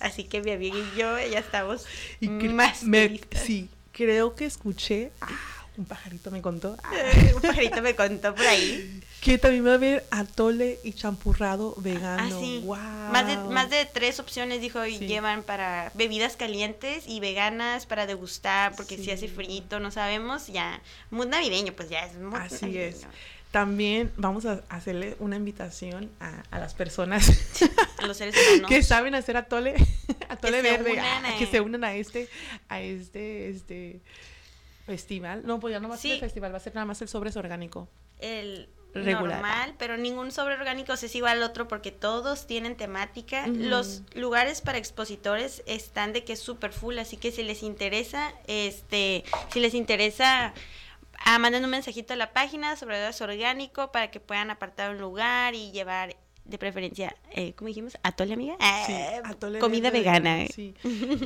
Así 0.00 0.24
que 0.24 0.40
mi 0.40 0.52
amiga 0.52 0.78
y 0.78 0.98
yo 0.98 1.18
ya 1.18 1.40
estamos 1.40 1.86
Y 2.20 2.28
más 2.28 2.84
me- 2.84 3.20
sí, 3.36 3.68
creo 3.92 4.34
que 4.34 4.46
escuché, 4.46 5.10
ah, 5.20 5.28
un 5.80 5.86
pajarito 5.86 6.30
me 6.30 6.40
contó, 6.42 6.76
ah, 6.84 6.90
Un 7.34 7.40
pajarito 7.42 7.82
me 7.82 7.94
contó 7.96 8.34
por 8.34 8.46
ahí. 8.46 9.00
que 9.20 9.38
también 9.38 9.66
va 9.66 9.72
a 9.72 9.74
haber 9.74 10.04
atole 10.10 10.78
y 10.84 10.92
champurrado 10.92 11.74
vegano. 11.78 12.22
Ah, 12.36 12.38
sí. 12.40 12.60
Wow. 12.64 12.76
Más 12.76 13.26
de, 13.26 13.36
más 13.52 13.70
de 13.70 13.86
tres 13.86 14.20
opciones, 14.20 14.60
dijo, 14.60 14.84
y 14.86 14.98
Sí. 14.98 15.06
llevan 15.06 15.42
para 15.42 15.90
bebidas 15.94 16.36
calientes 16.36 17.04
y 17.06 17.20
veganas 17.20 17.86
para 17.86 18.06
degustar, 18.06 18.74
porque 18.76 18.96
si 18.98 19.10
hace 19.10 19.28
frito, 19.28 19.80
no 19.80 19.90
sabemos, 19.90 20.46
ya, 20.48 20.80
muy 21.10 21.26
navideño, 21.26 21.72
pues 21.72 21.88
ya 21.88 22.04
es 22.04 22.14
muy 22.16 22.38
Así 22.38 22.66
navideño. 22.66 22.86
es. 22.86 23.06
También 23.50 24.12
vamos 24.16 24.46
a 24.46 24.62
hacerle 24.68 25.16
una 25.18 25.34
invitación 25.34 26.08
a, 26.20 26.42
a 26.52 26.60
las 26.60 26.72
personas 26.74 27.28
A 27.98 28.06
los 28.06 28.16
seres 28.16 28.36
humanos. 28.48 28.68
que 28.68 28.82
saben 28.84 29.14
hacer 29.16 29.36
atole, 29.36 29.74
atole 30.28 30.58
se 30.58 30.62
verde, 30.62 31.00
ah, 31.00 31.22
a- 31.34 31.36
que 31.38 31.46
se 31.46 31.60
unan 31.60 31.82
a 31.82 31.94
este, 31.94 32.28
a 32.68 32.80
este, 32.80 33.48
este 33.48 34.00
festival. 34.94 35.42
No, 35.44 35.58
pues 35.60 35.72
ya 35.72 35.80
no 35.80 35.88
va 35.88 35.94
a 35.94 35.98
ser 35.98 36.10
Sí. 36.10 36.14
el 36.14 36.20
festival, 36.20 36.52
va 36.52 36.56
a 36.58 36.60
ser 36.60 36.74
nada 36.74 36.84
más 36.84 37.00
el 37.02 37.08
sobres 37.08 37.36
orgánico. 37.36 37.88
el 38.18 38.68
Regular. 38.92 39.22
normal, 39.40 39.74
pero 39.78 39.96
ningún 39.96 40.32
sobre 40.32 40.54
orgánico 40.56 40.92
es 40.94 41.14
igual 41.14 41.38
al 41.38 41.42
otro 41.44 41.68
porque 41.68 41.92
todos 41.92 42.46
tienen 42.48 42.76
temática. 42.76 43.46
Los 43.46 44.02
lugares 44.14 44.60
para 44.62 44.78
expositores 44.78 45.62
están 45.66 46.12
de 46.12 46.24
que 46.24 46.32
es 46.32 46.40
super 46.40 46.72
full, 46.72 46.98
así 46.98 47.16
que 47.16 47.30
si 47.30 47.44
les 47.44 47.62
interesa, 47.62 48.32
este, 48.48 49.22
si 49.52 49.60
les 49.60 49.74
interesa, 49.74 50.52
ah, 51.24 51.38
manden 51.38 51.62
un 51.64 51.70
mensajito 51.70 52.14
a 52.14 52.16
la 52.16 52.32
página 52.32 52.74
sobre 52.74 53.08
es 53.08 53.20
orgánico 53.20 53.92
para 53.92 54.10
que 54.10 54.18
puedan 54.18 54.50
apartar 54.50 54.90
un 54.90 54.98
lugar 55.00 55.54
y 55.54 55.70
llevar 55.70 56.16
de 56.44 56.58
preferencia, 56.58 57.14
eh, 57.30 57.52
¿cómo 57.54 57.68
dijimos? 57.68 57.96
¿Atole, 58.02 58.34
amiga? 58.34 58.56
Sí, 58.86 58.92
Ah, 58.92 59.20
atole 59.24 59.60
comida 59.60 59.90
verde 59.90 59.98
vegana. 60.00 60.42
eh. 60.42 60.48
Sí. 60.52 60.74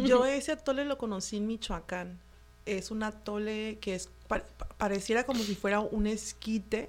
Yo 0.04 0.26
ese 0.26 0.52
atole 0.52 0.85
lo 0.85 0.99
conocí 0.99 1.38
en 1.38 1.47
Michoacán. 1.47 2.21
Es 2.66 2.90
un 2.90 3.02
atole 3.02 3.78
que 3.80 3.94
es 3.94 4.09
pa- 4.28 4.42
pa- 4.56 4.68
pareciera 4.68 5.25
como 5.25 5.42
si 5.42 5.54
fuera 5.54 5.80
un 5.80 6.06
esquite, 6.06 6.88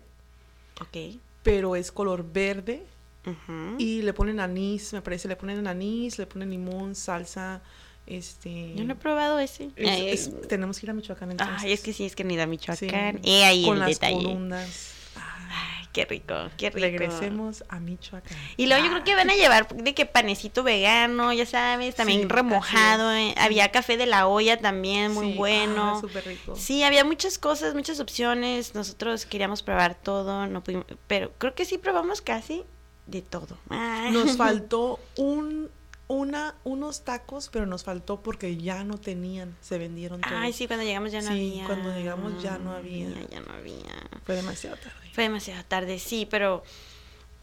Ok. 0.82 1.18
pero 1.44 1.76
es 1.76 1.92
color 1.92 2.26
verde 2.32 2.84
y 3.80 4.04
le 4.04 4.14
ponen 4.14 4.40
anís, 4.40 4.94
me 4.94 5.02
parece, 5.02 5.28
le 5.28 5.36
ponen 5.36 5.66
anís, 5.68 6.20
le 6.20 6.28
ponen 6.28 6.52
limón, 6.52 6.94
salsa, 6.96 7.62
este 8.06 8.74
Yo 8.76 8.84
no 8.86 8.94
he 8.94 8.96
probado 8.96 9.40
ese. 9.40 9.72
es- 9.76 9.90
Ay, 9.90 10.10
es- 10.10 10.48
tenemos 10.48 10.80
que 10.80 10.86
ir 10.86 10.92
a 10.92 10.94
Michoacán 10.94 11.32
entonces. 11.32 11.58
Ay, 11.60 11.72
es 11.74 11.82
que 11.82 11.92
sí, 11.92 12.06
es 12.06 12.16
que 12.16 12.24
ni 12.24 12.36
da 12.38 12.44
Sí. 12.44 12.50
Michoacán. 12.52 13.20
Y 13.24 13.32
ahí 13.42 13.64
con 13.66 13.74
el 13.74 13.80
las 13.80 13.90
detalle. 13.90 14.16
corundas. 14.24 14.92
Ay, 15.16 15.75
qué 15.96 16.06
rico, 16.06 16.36
qué 16.58 16.70
rico. 16.70 16.80
regresemos 16.82 17.64
a 17.70 17.80
Michoacán. 17.80 18.38
Y 18.58 18.68
luego 18.68 18.84
yo 18.84 18.92
creo 18.92 19.04
que 19.06 19.16
van 19.16 19.30
a 19.30 19.34
llevar 19.36 19.68
de 19.70 19.94
que 19.94 20.06
panecito 20.06 20.62
vegano, 20.62 21.32
ya 21.34 21.46
sabes, 21.46 21.96
también 21.96 22.22
Sí, 22.24 22.28
remojado. 22.28 23.12
eh, 23.14 23.34
Había 23.38 23.72
café 23.72 23.96
de 23.98 24.06
la 24.06 24.28
olla 24.28 24.58
también, 24.58 25.14
muy 25.14 25.32
Sí, 25.32 25.38
bueno. 25.38 25.96
ah, 25.96 26.02
súper 26.02 26.26
rico. 26.26 26.56
Sí, 26.56 26.84
había 26.84 27.06
muchas 27.06 27.38
cosas, 27.38 27.74
muchas 27.74 28.00
opciones. 28.00 28.76
Nosotros 28.76 29.26
queríamos 29.26 29.64
probar 29.64 29.96
todo, 29.96 30.46
no 30.48 30.62
pudimos, 30.64 30.86
pero 31.08 31.32
creo 31.38 31.56
que 31.56 31.64
sí 31.66 31.78
probamos 31.78 32.22
casi 32.22 32.64
de 33.08 33.22
todo. 33.22 33.58
Ah. 33.70 34.10
Nos 34.12 34.36
faltó 34.38 35.00
un 35.16 35.70
una 36.08 36.56
unos 36.64 37.04
tacos, 37.04 37.50
pero 37.52 37.66
nos 37.66 37.84
faltó 37.84 38.22
porque 38.22 38.58
ya 38.58 38.84
no 38.84 38.98
tenían, 39.00 39.56
se 39.62 39.78
vendieron 39.78 40.22
todos. 40.22 40.36
Ay, 40.38 40.54
sí, 40.54 40.68
cuando 40.68 40.86
llegamos 40.86 41.12
ya 41.12 41.22
no 41.22 41.32
Sí, 41.32 41.52
había. 41.54 41.66
cuando 41.66 41.92
llegamos 41.96 42.44
ya 42.44 42.58
no 42.58 42.72
había. 42.74 43.10
Ya 43.32 43.40
no 43.40 43.54
había. 43.54 43.96
Fue 44.24 44.36
demasiado 44.36 44.78
tarde. 44.78 45.10
Fue 45.14 45.24
demasiado 45.24 45.64
tarde, 45.68 45.98
sí, 46.00 46.28
pero 46.30 46.64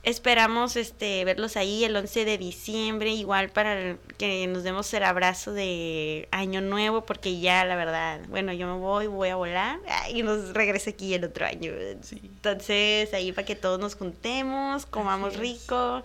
esperamos 0.05 0.75
este 0.77 1.25
verlos 1.25 1.57
ahí 1.57 1.85
el 1.85 1.95
11 1.97 2.25
de 2.25 2.39
diciembre, 2.39 3.11
igual 3.13 3.51
para 3.51 3.97
que 4.19 4.47
nos 4.49 4.65
demos 4.65 4.93
el 4.95 5.05
abrazo 5.05 5.53
de 5.53 6.29
Año 6.33 6.61
Nuevo, 6.61 7.05
porque 7.05 7.39
ya 7.41 7.65
la 7.65 7.77
verdad, 7.77 8.21
bueno, 8.29 8.53
yo 8.53 8.67
me 8.67 8.79
voy, 8.81 9.07
voy 9.07 9.29
a 9.29 9.37
volar 9.37 9.79
y 10.13 10.23
nos 10.23 10.53
regreso 10.55 10.91
aquí 10.91 11.15
el 11.15 11.25
otro 11.25 11.47
año. 11.47 11.73
Sí. 12.03 12.21
Entonces, 12.23 13.15
ahí 13.15 13.33
para 13.33 13.47
que 13.47 13.55
todos 13.57 13.79
nos 13.79 13.95
juntemos, 13.95 14.87
comamos 14.87 15.35
es. 15.35 16.03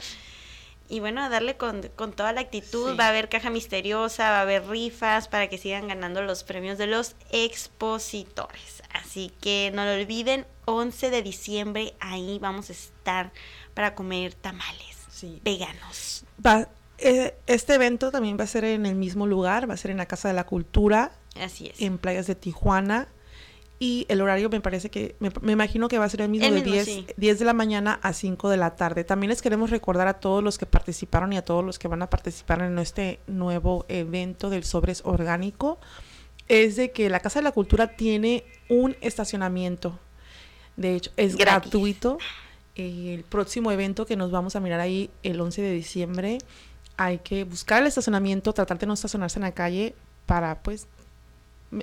Y 0.89 1.01
bueno, 1.01 1.21
a 1.21 1.29
darle 1.29 1.57
con, 1.57 1.81
con 1.95 2.13
toda 2.13 2.31
la 2.31 2.41
actitud. 2.41 2.91
Sí. 2.91 2.97
Va 2.97 3.05
a 3.05 3.09
haber 3.09 3.27
caja 3.29 3.49
misteriosa, 3.49 4.29
va 4.31 4.37
a 4.39 4.41
haber 4.43 4.67
rifas 4.67 5.27
para 5.27 5.47
que 5.49 5.57
sigan 5.57 5.87
ganando 5.89 6.21
los 6.21 6.43
premios 6.45 6.77
de 6.77 6.87
los 6.87 7.15
expositores. 7.31 8.83
Así 8.93 9.31
que 9.41 9.71
no 9.73 9.85
lo 9.85 9.93
olviden, 9.93 10.45
11 10.65 11.09
de 11.09 11.21
diciembre 11.21 11.93
ahí 11.99 12.39
vamos 12.41 12.69
a 12.69 12.73
estar 12.73 13.31
para 13.73 13.95
comer 13.95 14.33
tamales 14.33 14.95
Sí. 15.11 15.41
veganos. 15.43 16.23
Va- 16.45 16.67
eh, 16.99 17.35
este 17.47 17.75
evento 17.75 18.09
también 18.11 18.37
va 18.39 18.43
a 18.45 18.47
ser 18.47 18.63
en 18.65 18.85
el 18.85 18.95
mismo 18.95 19.27
lugar, 19.27 19.69
va 19.69 19.73
a 19.75 19.77
ser 19.77 19.91
en 19.91 19.97
la 19.97 20.05
Casa 20.07 20.27
de 20.29 20.33
la 20.33 20.45
Cultura, 20.45 21.11
Así 21.39 21.67
es. 21.67 21.81
en 21.81 21.97
Playas 21.97 22.27
de 22.27 22.35
Tijuana. 22.35 23.07
Y 23.79 24.05
el 24.09 24.21
horario 24.21 24.49
me 24.49 24.59
parece 24.59 24.89
que, 24.89 25.15
me, 25.19 25.31
me 25.41 25.51
imagino 25.51 25.87
que 25.87 25.99
va 25.99 26.05
a 26.05 26.09
ser 26.09 26.21
el 26.21 26.29
mismo 26.29 26.47
El 26.47 26.55
de 26.55 26.61
mismo, 26.61 26.73
10, 26.73 26.85
sí. 26.85 27.07
10 27.15 27.39
de 27.39 27.45
la 27.45 27.53
mañana 27.53 27.99
a 28.01 28.13
5 28.13 28.49
de 28.49 28.57
la 28.57 28.75
tarde. 28.75 29.03
También 29.03 29.29
les 29.29 29.41
queremos 29.43 29.69
recordar 29.69 30.07
a 30.07 30.15
todos 30.15 30.43
los 30.43 30.57
que 30.57 30.65
participaron 30.65 31.31
y 31.33 31.37
a 31.37 31.45
todos 31.45 31.63
los 31.63 31.77
que 31.77 31.87
van 31.87 32.01
a 32.01 32.09
participar 32.09 32.63
en 32.63 32.79
este 32.79 33.19
nuevo 33.27 33.85
evento 33.87 34.49
del 34.49 34.63
Sobres 34.63 35.01
Orgánico, 35.05 35.77
es 36.47 36.75
de 36.75 36.91
que 36.91 37.09
la 37.09 37.19
Casa 37.19 37.39
de 37.39 37.43
la 37.43 37.51
Cultura 37.51 37.95
tiene 37.95 38.43
un 38.67 38.95
estacionamiento. 39.01 39.99
De 40.75 40.95
hecho, 40.95 41.11
es 41.17 41.35
Gratis. 41.35 41.71
gratuito. 41.71 42.17
El 42.75 43.23
próximo 43.23 43.71
evento 43.71 44.05
que 44.05 44.15
nos 44.15 44.31
vamos 44.31 44.55
a 44.55 44.59
mirar 44.59 44.79
ahí 44.79 45.09
el 45.23 45.39
11 45.41 45.61
de 45.61 45.71
diciembre, 45.71 46.37
hay 46.95 47.19
que 47.19 47.43
buscar 47.43 47.81
el 47.81 47.87
estacionamiento, 47.87 48.53
tratar 48.53 48.77
de 48.79 48.87
no 48.87 48.93
estacionarse 48.93 49.39
en 49.39 49.43
la 49.43 49.51
calle 49.51 49.95
para, 50.25 50.61
pues, 50.61 50.87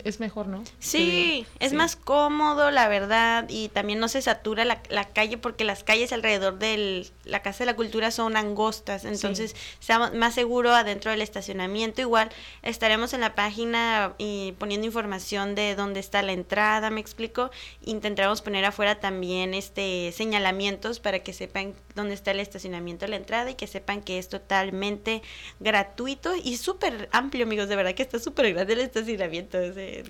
es 0.02 0.18
mejor, 0.18 0.46
¿no? 0.46 0.64
Sí, 0.78 1.46
es 1.58 1.70
sí. 1.70 1.76
más 1.76 1.94
cómodo, 1.96 2.70
la 2.70 2.88
verdad, 2.88 3.44
y 3.48 3.68
también 3.68 3.98
no 3.98 4.08
se 4.08 4.22
satura 4.22 4.64
la, 4.64 4.82
la 4.88 5.04
calle 5.04 5.36
porque 5.36 5.64
las 5.64 5.84
calles 5.84 6.12
alrededor 6.12 6.58
de 6.58 7.06
la 7.24 7.42
Casa 7.42 7.60
de 7.60 7.66
la 7.66 7.76
Cultura 7.76 8.10
son 8.10 8.36
angostas, 8.36 9.04
entonces 9.04 9.54
está 9.80 10.10
más 10.12 10.34
seguro 10.34 10.74
adentro 10.74 11.10
del 11.10 11.20
estacionamiento. 11.20 12.00
Igual 12.00 12.30
estaremos 12.62 13.12
en 13.12 13.20
la 13.20 13.34
página 13.34 14.14
y 14.16 14.52
poniendo 14.58 14.86
información 14.86 15.54
de 15.54 15.74
dónde 15.74 16.00
está 16.00 16.22
la 16.22 16.32
entrada, 16.32 16.90
me 16.90 17.00
explico. 17.00 17.50
Intentaremos 17.82 18.40
poner 18.40 18.64
afuera 18.64 19.00
también 19.00 19.52
este 19.52 20.12
señalamientos 20.12 20.98
para 21.00 21.18
que 21.18 21.32
sepan 21.32 21.74
dónde 21.94 22.14
está 22.14 22.32
el 22.32 22.40
estacionamiento 22.40 23.06
la 23.06 23.16
entrada 23.16 23.50
y 23.50 23.54
que 23.54 23.66
sepan 23.66 24.02
que 24.02 24.18
es 24.18 24.28
totalmente 24.28 25.22
gratuito 25.60 26.34
y 26.34 26.56
súper 26.56 27.08
amplio, 27.12 27.44
amigos, 27.44 27.68
de 27.68 27.76
verdad 27.76 27.94
que 27.94 28.02
está 28.02 28.18
súper 28.18 28.52
grande 28.52 28.72
el 28.74 28.80
estacionamiento. 28.80 29.58
ese- 29.58 30.04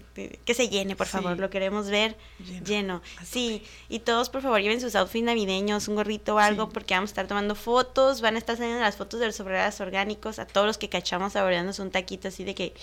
que 0.45 0.55
se 0.55 0.69
llene, 0.69 0.97
por 0.97 1.07
Sí. 1.07 1.13
favor, 1.13 1.39
lo 1.39 1.51
queremos 1.51 1.89
ver 1.89 2.17
Lleno, 2.65 3.03
Sí, 3.25 3.63
y 3.89 3.99
todos, 4.01 4.31
por 4.31 4.43
favor, 4.43 4.61
lleven 4.61 4.81
sus 4.81 4.95
outfits 4.95 5.25
navideños, 5.25 5.89
un 5.89 5.95
gorrito 5.97 6.37
o 6.37 6.39
algo, 6.39 6.65
Sí. 6.67 6.71
porque 6.73 6.95
vamos 6.95 7.11
a 7.11 7.13
estar 7.13 7.27
tomando 7.27 7.55
fotos, 7.55 8.21
van 8.21 8.37
a 8.37 8.39
estar 8.39 8.57
saliendo 8.57 8.81
las 8.81 8.97
fotos 8.97 9.21
de 9.21 9.27
los 9.27 9.37
sobreras 9.37 9.81
orgánicos, 9.81 10.39
a 10.39 10.47
todos 10.47 10.67
los 10.67 10.79
que 10.79 10.89
cachamos 10.89 11.33
saboreándose 11.35 11.83
un 11.83 11.91
taquito 11.91 12.29
así 12.29 12.45
de 12.45 12.55
que... 12.55 12.75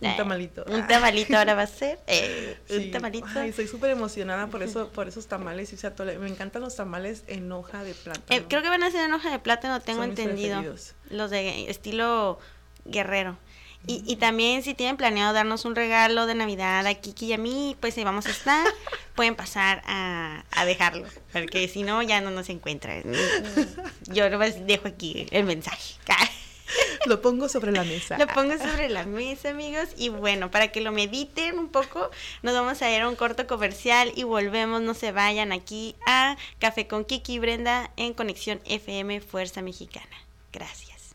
Un 0.00 0.06
eh, 0.06 0.14
tamalito. 0.16 0.64
Un 0.68 0.86
tamalito 0.86 1.36
ahora 1.36 1.54
va 1.54 1.62
a 1.62 1.66
ser. 1.66 1.98
eh, 2.06 2.56
Sí. 2.68 2.76
Un 2.76 2.90
tamalito. 2.92 3.26
Ay, 3.34 3.50
estoy 3.50 3.66
súper 3.66 3.90
emocionada 3.90 4.46
por 4.46 4.62
eso, 4.62 4.90
por 4.90 5.08
esos 5.08 5.26
tamales 5.26 5.72
ese 5.72 5.86
atole. 5.88 6.18
Me 6.18 6.28
encantan 6.28 6.62
los 6.62 6.76
tamales 6.76 7.24
en 7.26 7.50
hoja 7.50 7.82
de 7.82 7.94
plátano. 7.94 8.24
Eh, 8.30 8.44
creo 8.48 8.62
que 8.62 8.68
van 8.68 8.82
a 8.84 8.90
ser 8.90 9.04
en 9.04 9.12
hoja 9.12 9.30
de 9.30 9.38
plátano, 9.40 9.80
tengo 9.80 10.02
Son 10.02 10.10
entendido. 10.10 10.62
Los 11.10 11.30
de 11.30 11.68
estilo 11.70 12.38
guerrero. 12.84 13.36
Y, 13.86 14.02
y 14.06 14.16
también 14.16 14.62
si 14.64 14.74
tienen 14.74 14.96
planeado 14.96 15.32
darnos 15.32 15.64
un 15.64 15.76
regalo 15.76 16.26
de 16.26 16.34
Navidad 16.34 16.84
a 16.84 16.94
Kiki 16.94 17.26
y 17.26 17.32
a 17.32 17.38
mí, 17.38 17.76
pues 17.80 17.96
ahí 17.96 18.02
vamos 18.02 18.26
a 18.26 18.30
estar, 18.30 18.66
pueden 19.14 19.36
pasar 19.36 19.82
a, 19.86 20.44
a 20.50 20.64
dejarlo, 20.64 21.06
porque 21.32 21.68
si 21.68 21.84
no 21.84 22.02
ya 22.02 22.20
no 22.20 22.30
nos 22.30 22.48
encuentran. 22.50 23.04
Yo 24.06 24.28
nomás 24.30 24.66
dejo 24.66 24.88
aquí 24.88 25.26
el 25.30 25.44
mensaje. 25.44 25.94
lo 27.06 27.20
pongo 27.20 27.48
sobre 27.48 27.72
la 27.72 27.84
mesa. 27.84 28.18
Lo 28.18 28.26
pongo 28.26 28.56
sobre 28.58 28.88
la 28.88 29.04
mesa, 29.04 29.50
amigos. 29.50 29.88
Y 29.96 30.08
bueno, 30.08 30.50
para 30.50 30.68
que 30.68 30.80
lo 30.80 30.92
mediten 30.92 31.58
un 31.58 31.68
poco, 31.68 32.10
nos 32.42 32.54
vamos 32.54 32.82
a 32.82 32.90
ir 32.90 33.02
a 33.02 33.08
un 33.08 33.16
corto 33.16 33.46
comercial 33.46 34.12
y 34.14 34.24
volvemos. 34.24 34.80
No 34.82 34.94
se 34.94 35.12
vayan 35.12 35.52
aquí 35.52 35.96
a 36.06 36.36
Café 36.58 36.86
con 36.86 37.04
Kiki 37.04 37.34
y 37.34 37.38
Brenda 37.38 37.90
en 37.96 38.14
Conexión 38.14 38.60
FM 38.64 39.20
Fuerza 39.20 39.62
Mexicana. 39.62 40.16
Gracias. 40.52 41.14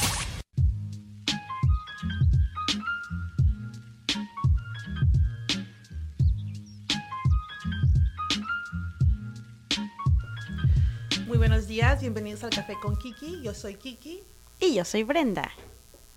Muy 11.31 11.37
buenos 11.37 11.65
días, 11.65 12.01
bienvenidos 12.01 12.43
al 12.43 12.49
Café 12.49 12.73
con 12.81 12.97
Kiki. 12.97 13.41
Yo 13.41 13.53
soy 13.53 13.75
Kiki. 13.75 14.21
Y 14.59 14.75
yo 14.75 14.83
soy 14.83 15.03
Brenda. 15.03 15.49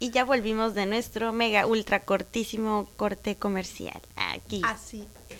Y 0.00 0.11
ya 0.11 0.25
volvimos 0.25 0.75
de 0.75 0.87
nuestro 0.87 1.33
mega 1.33 1.66
ultra 1.66 2.00
cortísimo 2.00 2.88
corte 2.97 3.37
comercial. 3.37 4.02
Aquí. 4.16 4.61
Así 4.64 5.06
es. 5.28 5.38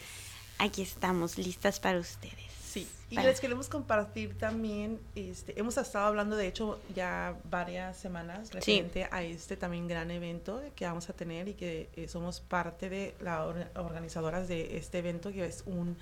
Aquí 0.59 0.81
estamos, 0.81 1.39
listas 1.39 1.81
para 1.81 1.99
ustedes. 1.99 2.53
Sí, 2.65 2.87
y 3.11 3.17
Para- 3.17 3.27
les 3.27 3.41
queremos 3.41 3.69
compartir 3.69 4.39
también, 4.39 5.01
este, 5.17 5.59
hemos 5.59 5.77
estado 5.77 6.07
hablando 6.07 6.37
de 6.37 6.47
hecho 6.47 6.79
ya 6.95 7.35
varias 7.51 7.97
semanas 7.97 8.53
referente 8.53 9.09
a 9.11 9.25
este 9.25 9.57
también 9.57 9.89
gran 9.89 10.13
evento 10.13 10.63
que 10.77 10.87
vamos 10.87 11.11
a 11.11 11.15
tener 11.15 11.49
y 11.49 11.55
que 11.55 11.89
eh, 11.97 12.07
somos 12.07 12.39
parte 12.39 12.89
de 12.89 13.17
las 13.21 13.41
organizadoras 13.75 14.47
de 14.47 14.77
este 14.77 14.99
evento 14.99 15.33
que 15.33 15.45
es 15.45 15.65
un 15.67 15.97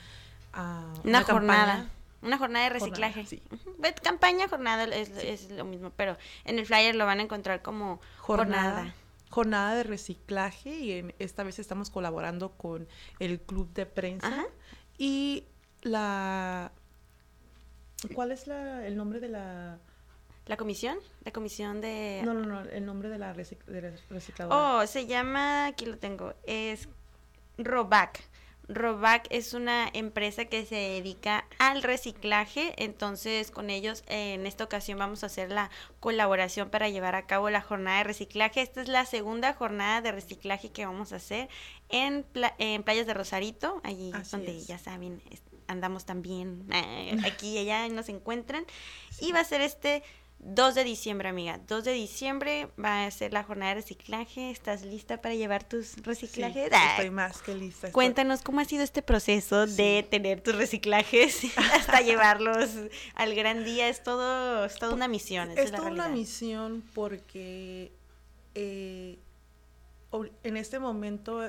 ah, 0.52 0.92
Una, 1.04 1.24
jornada. 1.24 1.88
Una 2.22 2.38
jornada 2.38 2.64
de 2.64 2.70
reciclaje. 2.70 3.24
Jornada, 3.24 3.28
sí. 3.28 3.42
Campaña, 4.02 4.48
jornada 4.48 4.84
es, 4.84 5.10
es 5.10 5.50
lo 5.50 5.64
mismo, 5.64 5.90
pero 5.96 6.16
en 6.44 6.58
el 6.58 6.66
flyer 6.66 6.94
lo 6.94 7.04
van 7.04 7.18
a 7.18 7.22
encontrar 7.22 7.62
como 7.62 8.00
jornada. 8.18 8.62
jornada, 8.74 8.94
jornada 9.30 9.74
de 9.74 9.82
reciclaje 9.82 10.70
y 10.70 10.92
en, 10.92 11.14
esta 11.18 11.42
vez 11.42 11.58
estamos 11.58 11.90
colaborando 11.90 12.52
con 12.52 12.86
el 13.18 13.40
club 13.40 13.72
de 13.74 13.86
prensa 13.86 14.28
Ajá. 14.28 14.44
y 14.98 15.44
la 15.82 16.70
¿cuál 18.14 18.30
es 18.32 18.46
la, 18.46 18.86
el 18.86 18.96
nombre 18.96 19.20
de 19.20 19.28
la 19.28 19.78
¿La 20.46 20.56
comisión? 20.56 20.98
La 21.24 21.30
comisión 21.32 21.80
de... 21.80 22.20
no 22.24 22.34
no 22.34 22.44
no 22.44 22.60
el 22.62 22.84
nombre 22.84 23.08
de 23.08 23.18
la 23.18 23.32
recic- 23.32 23.64
de 23.64 23.80
la 23.82 23.92
recicladora 24.10 24.82
Oh, 24.82 24.86
se 24.88 25.06
llama, 25.06 25.66
aquí 25.66 25.86
lo 25.86 25.98
tengo, 25.98 26.34
es 26.44 26.88
Robac. 27.58 28.20
Robac 28.68 29.26
es 29.30 29.54
una 29.54 29.88
empresa 29.92 30.44
que 30.46 30.64
se 30.64 30.76
dedica 30.76 31.44
al 31.58 31.82
reciclaje, 31.82 32.74
entonces 32.76 33.50
con 33.50 33.70
ellos 33.70 34.02
eh, 34.06 34.34
en 34.34 34.46
esta 34.46 34.64
ocasión 34.64 34.98
vamos 34.98 35.22
a 35.22 35.26
hacer 35.26 35.50
la 35.50 35.70
colaboración 36.00 36.70
para 36.70 36.88
llevar 36.88 37.14
a 37.14 37.26
cabo 37.26 37.50
la 37.50 37.60
jornada 37.60 37.98
de 37.98 38.04
reciclaje. 38.04 38.62
Esta 38.62 38.80
es 38.80 38.88
la 38.88 39.04
segunda 39.04 39.52
jornada 39.52 40.00
de 40.00 40.12
reciclaje 40.12 40.70
que 40.70 40.86
vamos 40.86 41.12
a 41.12 41.16
hacer 41.16 41.48
en, 41.88 42.22
pla- 42.22 42.54
en 42.58 42.82
Playas 42.82 43.06
de 43.06 43.14
Rosarito, 43.14 43.80
allí 43.84 44.10
Así 44.14 44.30
donde 44.30 44.56
es. 44.56 44.66
ya 44.66 44.78
saben, 44.78 45.20
andamos 45.66 46.04
también 46.04 46.66
eh, 46.72 47.16
aquí 47.26 47.54
y 47.54 47.58
allá 47.58 47.88
nos 47.88 48.08
encuentran. 48.08 48.64
Y 49.20 49.32
va 49.32 49.40
a 49.40 49.44
ser 49.44 49.60
este 49.60 50.02
2 50.44 50.74
de 50.74 50.82
diciembre, 50.82 51.28
amiga. 51.28 51.60
2 51.68 51.84
de 51.84 51.92
diciembre 51.92 52.68
va 52.82 53.04
a 53.06 53.10
ser 53.12 53.32
la 53.32 53.44
jornada 53.44 53.74
de 53.76 53.80
reciclaje. 53.80 54.50
¿Estás 54.50 54.82
lista 54.82 55.22
para 55.22 55.36
llevar 55.36 55.62
tus 55.62 55.96
reciclajes? 56.02 56.68
Ah, 56.72 56.96
estoy 56.96 57.10
más 57.10 57.40
que 57.42 57.54
lista 57.54 57.86
estoy- 57.86 57.92
Cuéntanos 57.92 58.42
cómo 58.42 58.58
ha 58.60 58.64
sido 58.64 58.82
este 58.82 59.02
proceso 59.02 59.66
de 59.66 60.04
tener 60.10 60.40
tus 60.40 60.56
reciclajes 60.56 61.42
hasta 61.72 62.00
llevarlos 62.00 62.70
al 63.14 63.34
gran 63.36 63.64
día. 63.64 63.88
Es 63.88 64.02
todo, 64.02 64.64
es 64.64 64.74
toda 64.78 64.92
una 64.94 65.06
misión. 65.06 65.50
es 65.56 65.70
toda 65.70 65.90
una 65.90 66.08
misión 66.08 66.82
porque 66.92 67.92
eh, 68.56 69.20
en 70.42 70.56
este 70.56 70.80
momento 70.80 71.48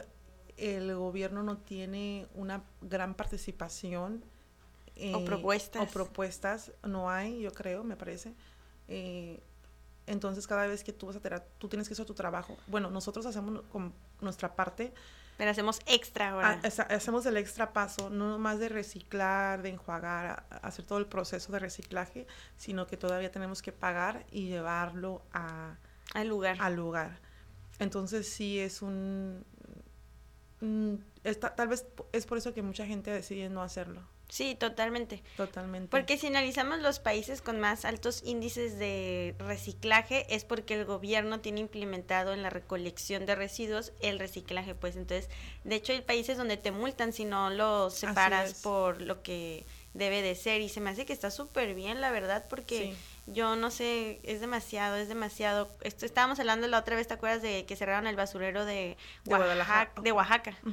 el 0.57 0.95
gobierno 0.95 1.41
no 1.41 1.57
tiene 1.57 2.27
una 2.35 2.63
gran 2.81 3.15
participación 3.15 4.23
O 4.23 4.91
eh, 4.97 5.23
propuestas. 5.25 5.81
o 5.81 5.87
propuestas 5.87 6.71
no 6.83 7.09
hay 7.09 7.41
yo 7.41 7.51
creo 7.51 7.83
me 7.83 7.95
parece 7.97 8.35
Eh, 8.87 9.41
entonces 10.07 10.45
cada 10.47 10.67
vez 10.67 10.83
que 10.83 10.91
tú 10.93 11.07
vas 11.07 11.15
a 11.15 11.19
tener 11.21 11.39
tú 11.57 11.69
tienes 11.69 11.87
que 11.87 11.93
hacer 11.93 12.05
tu 12.05 12.13
trabajo 12.13 12.57
bueno 12.67 12.89
nosotros 12.89 13.25
hacemos 13.25 13.61
con 13.71 13.93
nuestra 14.19 14.53
parte 14.53 14.93
Pero 15.37 15.49
hacemos 15.49 15.79
extra 15.85 16.31
ahora. 16.31 16.59
ha- 16.61 16.67
ha- 16.81 16.95
hacemos 16.95 17.25
el 17.25 17.37
extra 17.37 17.71
paso, 17.71 18.09
no 18.09 18.37
más 18.37 18.59
de 18.59 18.67
reciclar, 18.69 19.61
de 19.61 19.69
enjuagar, 19.69 20.25
a- 20.25 20.45
a 20.55 20.67
hacer 20.67 20.83
todo 20.85 20.99
el 20.99 21.05
proceso 21.05 21.51
de 21.53 21.59
reciclaje, 21.59 22.27
sino 22.57 22.85
que 22.85 22.97
todavía 22.97 23.31
tenemos 23.31 23.61
que 23.61 23.71
pagar 23.71 24.25
y 24.31 24.47
llevarlo 24.47 25.21
a, 25.31 25.77
al 26.13 26.27
lugar. 26.27 26.57
al 26.59 26.75
lugar. 26.75 27.19
Entonces 27.79 28.29
sí 28.29 28.59
es 28.59 28.81
un... 28.81 29.43
mm, 30.61 30.95
está- 31.23 31.55
tal 31.55 31.67
vez 31.69 31.85
es 32.11 32.25
por 32.25 32.37
eso 32.37 32.53
que 32.53 32.61
mucha 32.61 32.85
gente 32.85 33.09
decide 33.11 33.49
no 33.49 33.61
hacerlo, 33.63 34.01
Sí, 34.33 34.55
totalmente. 34.55 35.21
totalmente. 35.37 35.89
Porque 35.91 36.17
si 36.17 36.25
analizamos 36.25 36.79
los 36.79 36.97
países 36.97 37.43
con 37.43 37.59
más 37.59 37.85
altos 37.85 38.23
índices 38.25 38.79
de 38.79 39.35
reciclaje 39.37 40.25
es 40.33 40.43
porque 40.43 40.73
el 40.73 40.85
gobierno 40.85 41.39
tiene 41.39 41.59
implementado 41.59 42.33
en 42.33 42.41
la 42.41 42.49
recolección 42.49 43.27
de 43.27 43.35
residuos 43.35 43.93
el 43.99 44.17
reciclaje, 44.17 44.73
pues 44.73 44.95
entonces, 44.95 45.29
de 45.63 45.75
hecho 45.75 45.93
hay 45.93 46.01
países 46.01 46.35
donde 46.35 46.57
te 46.57 46.71
multan 46.71 47.13
si 47.13 47.25
no 47.25 47.51
lo 47.51 47.91
separas 47.91 48.55
por 48.63 49.03
lo 49.03 49.21
que 49.21 49.67
debe 49.93 50.23
de 50.23 50.33
ser 50.33 50.61
y 50.61 50.69
se 50.69 50.81
me 50.81 50.89
hace 50.89 51.05
que 51.05 51.13
está 51.13 51.29
súper 51.29 51.75
bien, 51.75 52.01
la 52.01 52.09
verdad, 52.09 52.45
porque 52.49 52.95
yo 53.27 53.55
no 53.55 53.69
sé, 53.69 54.19
es 54.23 54.41
demasiado, 54.41 54.95
es 54.95 55.09
demasiado. 55.09 55.69
Esto 55.81 56.07
estábamos 56.07 56.39
hablando 56.39 56.67
la 56.67 56.79
otra 56.79 56.95
vez, 56.95 57.07
¿te 57.07 57.13
acuerdas 57.13 57.43
de 57.43 57.67
que 57.67 57.75
cerraron 57.75 58.07
el 58.07 58.15
basurero 58.15 58.65
de, 58.65 58.97
De 60.01 60.11
Oaxaca, 60.11 60.57
de. 60.63 60.71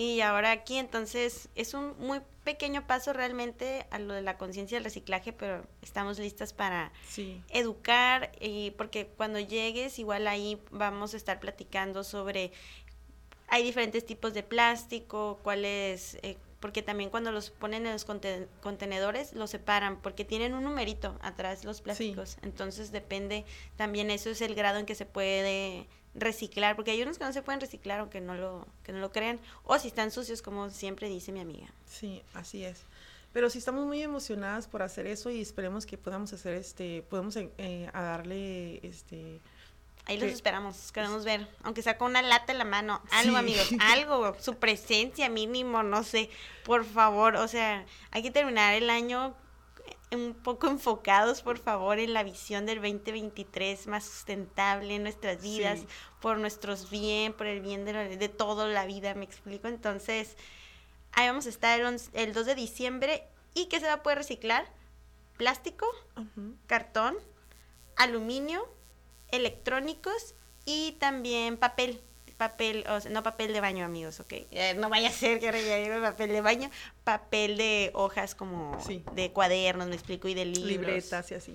Y 0.00 0.22
ahora 0.22 0.50
aquí, 0.50 0.78
entonces, 0.78 1.50
es 1.54 1.74
un 1.74 1.94
muy 1.98 2.22
pequeño 2.42 2.86
paso 2.86 3.12
realmente 3.12 3.86
a 3.90 3.98
lo 3.98 4.14
de 4.14 4.22
la 4.22 4.38
conciencia 4.38 4.78
del 4.78 4.84
reciclaje, 4.84 5.34
pero 5.34 5.62
estamos 5.82 6.18
listas 6.18 6.54
para 6.54 6.90
Sí, 7.06 7.42
educar, 7.50 8.32
y 8.40 8.70
porque 8.78 9.08
cuando 9.08 9.38
llegues, 9.40 9.98
igual 9.98 10.26
ahí 10.26 10.58
vamos 10.70 11.12
a 11.12 11.18
estar 11.18 11.38
platicando 11.38 12.02
sobre, 12.02 12.50
hay 13.48 13.62
diferentes 13.62 14.06
tipos 14.06 14.32
de 14.32 14.42
plástico, 14.42 15.38
cuáles, 15.42 16.14
eh, 16.22 16.38
porque 16.60 16.82
también 16.82 17.10
cuando 17.10 17.32
los 17.32 17.50
ponen 17.50 17.86
en 17.86 17.92
los 17.92 18.06
conte- 18.06 18.46
contenedores, 18.62 19.32
los 19.32 19.50
separan, 19.50 20.00
porque 20.00 20.24
tienen 20.24 20.54
un 20.54 20.62
numerito 20.64 21.18
atrás 21.22 21.64
los 21.64 21.80
plásticos, 21.80 22.36
entonces 22.42 22.92
depende, 22.92 23.44
también 23.76 24.10
eso 24.10 24.30
es 24.30 24.40
el 24.42 24.54
grado 24.54 24.78
en 24.78 24.86
que 24.86 24.94
se 24.94 25.06
puede 25.06 25.86
reciclar, 26.14 26.76
porque 26.76 26.90
hay 26.90 27.02
unos 27.02 27.18
que 27.18 27.24
no 27.24 27.32
se 27.32 27.42
pueden 27.42 27.60
reciclar 27.60 28.00
aunque 28.00 28.20
no 28.20 28.34
lo, 28.34 28.66
que 28.82 28.92
no 28.92 28.98
lo 28.98 29.10
crean, 29.10 29.40
o 29.64 29.78
si 29.78 29.88
están 29.88 30.10
sucios, 30.10 30.42
como 30.42 30.70
siempre 30.70 31.08
dice 31.08 31.32
mi 31.32 31.40
amiga. 31.40 31.72
sí, 31.86 32.22
así 32.34 32.64
es. 32.64 32.82
Pero 33.32 33.48
sí 33.48 33.58
estamos 33.58 33.86
muy 33.86 34.02
emocionadas 34.02 34.66
por 34.66 34.82
hacer 34.82 35.06
eso 35.06 35.30
y 35.30 35.40
esperemos 35.40 35.86
que 35.86 35.96
podamos 35.96 36.32
hacer 36.32 36.54
este, 36.54 37.02
podemos 37.02 37.36
eh, 37.36 37.88
a 37.92 38.02
darle 38.02 38.84
este 38.84 39.38
Ahí 40.06 40.18
los 40.18 40.30
esperamos, 40.30 40.90
queremos 40.92 41.24
ver, 41.24 41.46
aunque 41.62 41.82
sea 41.82 41.96
con 41.98 42.10
una 42.10 42.22
lata 42.22 42.50
en 42.52 42.58
la 42.58 42.64
mano, 42.64 43.00
algo 43.12 43.32
Sí. 43.32 43.36
amigos, 43.38 43.68
algo, 43.80 44.34
su 44.40 44.56
presencia 44.56 45.28
mínimo, 45.28 45.82
no 45.82 46.02
sé, 46.02 46.30
por 46.64 46.84
favor, 46.84 47.36
o 47.36 47.46
sea, 47.46 47.84
hay 48.10 48.22
que 48.22 48.30
terminar 48.30 48.74
el 48.74 48.90
año 48.90 49.36
un 50.12 50.34
poco 50.34 50.66
enfocados, 50.66 51.42
por 51.42 51.58
favor, 51.58 52.00
en 52.00 52.12
la 52.12 52.24
visión 52.24 52.66
del 52.66 52.78
2023 52.82 53.86
más 53.86 54.04
sustentable 54.04 54.96
en 54.96 55.04
nuestras 55.04 55.40
vidas, 55.40 55.80
Sí. 55.80 55.86
por 56.20 56.38
nuestros 56.38 56.90
bien, 56.90 57.32
por 57.32 57.46
el 57.46 57.60
bien 57.60 57.84
de, 57.84 58.16
de 58.16 58.28
toda 58.28 58.66
la 58.66 58.86
vida, 58.86 59.14
me 59.14 59.24
explico, 59.24 59.68
entonces, 59.68 60.36
ahí 61.12 61.28
vamos 61.28 61.46
a 61.46 61.50
estar 61.50 61.78
el, 61.78 61.86
once- 61.86 62.10
el 62.14 62.32
2 62.32 62.46
de 62.46 62.54
diciembre, 62.56 63.22
¿y 63.54 63.66
qué 63.66 63.78
se 63.78 63.86
va 63.86 63.92
a 63.94 64.02
poder 64.02 64.18
reciclar? 64.18 64.66
Plástico, 65.36 65.86
cartón, 66.66 67.16
aluminio, 67.96 68.66
electrónicos 69.32 70.34
y 70.64 70.92
también 70.98 71.56
papel. 71.56 72.00
Papel, 72.36 72.86
o 72.88 72.98
sea, 73.00 73.10
no 73.10 73.22
papel 73.22 73.52
de 73.52 73.60
baño, 73.60 73.84
amigos, 73.84 74.18
¿ok? 74.20 74.32
Eh, 74.50 74.74
no 74.78 74.88
vaya 74.88 75.10
a 75.10 75.12
ser 75.12 75.40
que 75.40 75.52
digo 75.52 76.00
papel 76.00 76.30
de 76.30 76.40
baño, 76.40 76.70
papel 77.04 77.58
de 77.58 77.90
hojas 77.92 78.34
como 78.34 78.78
Sí. 78.80 79.04
de 79.14 79.30
cuadernos, 79.30 79.88
me 79.88 79.94
explico, 79.94 80.26
y 80.26 80.32
de 80.32 80.46
libros. 80.46 80.64
libretas 80.66 81.30
y 81.30 81.34
así. 81.34 81.54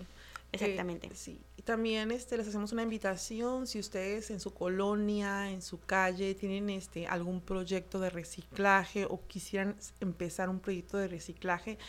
exactamente. 0.52 1.10
sí. 1.16 1.40
Y 1.58 1.64
también 1.64 2.12
este, 2.12 2.38
les 2.38 2.48
hacemos 2.48 2.72
una 2.72 2.84
invitación, 2.84 3.66
si 3.66 3.80
ustedes 3.80 4.30
en 4.30 4.40
su 4.40 4.54
colonia, 4.54 5.50
en 5.50 5.64
su 5.64 5.80
calle, 5.82 6.36
tienen 6.36 6.70
este, 6.70 7.08
algún 7.08 7.42
proyecto 7.42 8.00
de 8.00 8.12
reciclaje 8.12 9.06
o 9.06 9.20
quisieran 9.28 9.76
empezar 10.02 10.50
un 10.50 10.60
proyecto 10.60 10.98
de 10.98 11.08
reciclaje, 11.08 11.80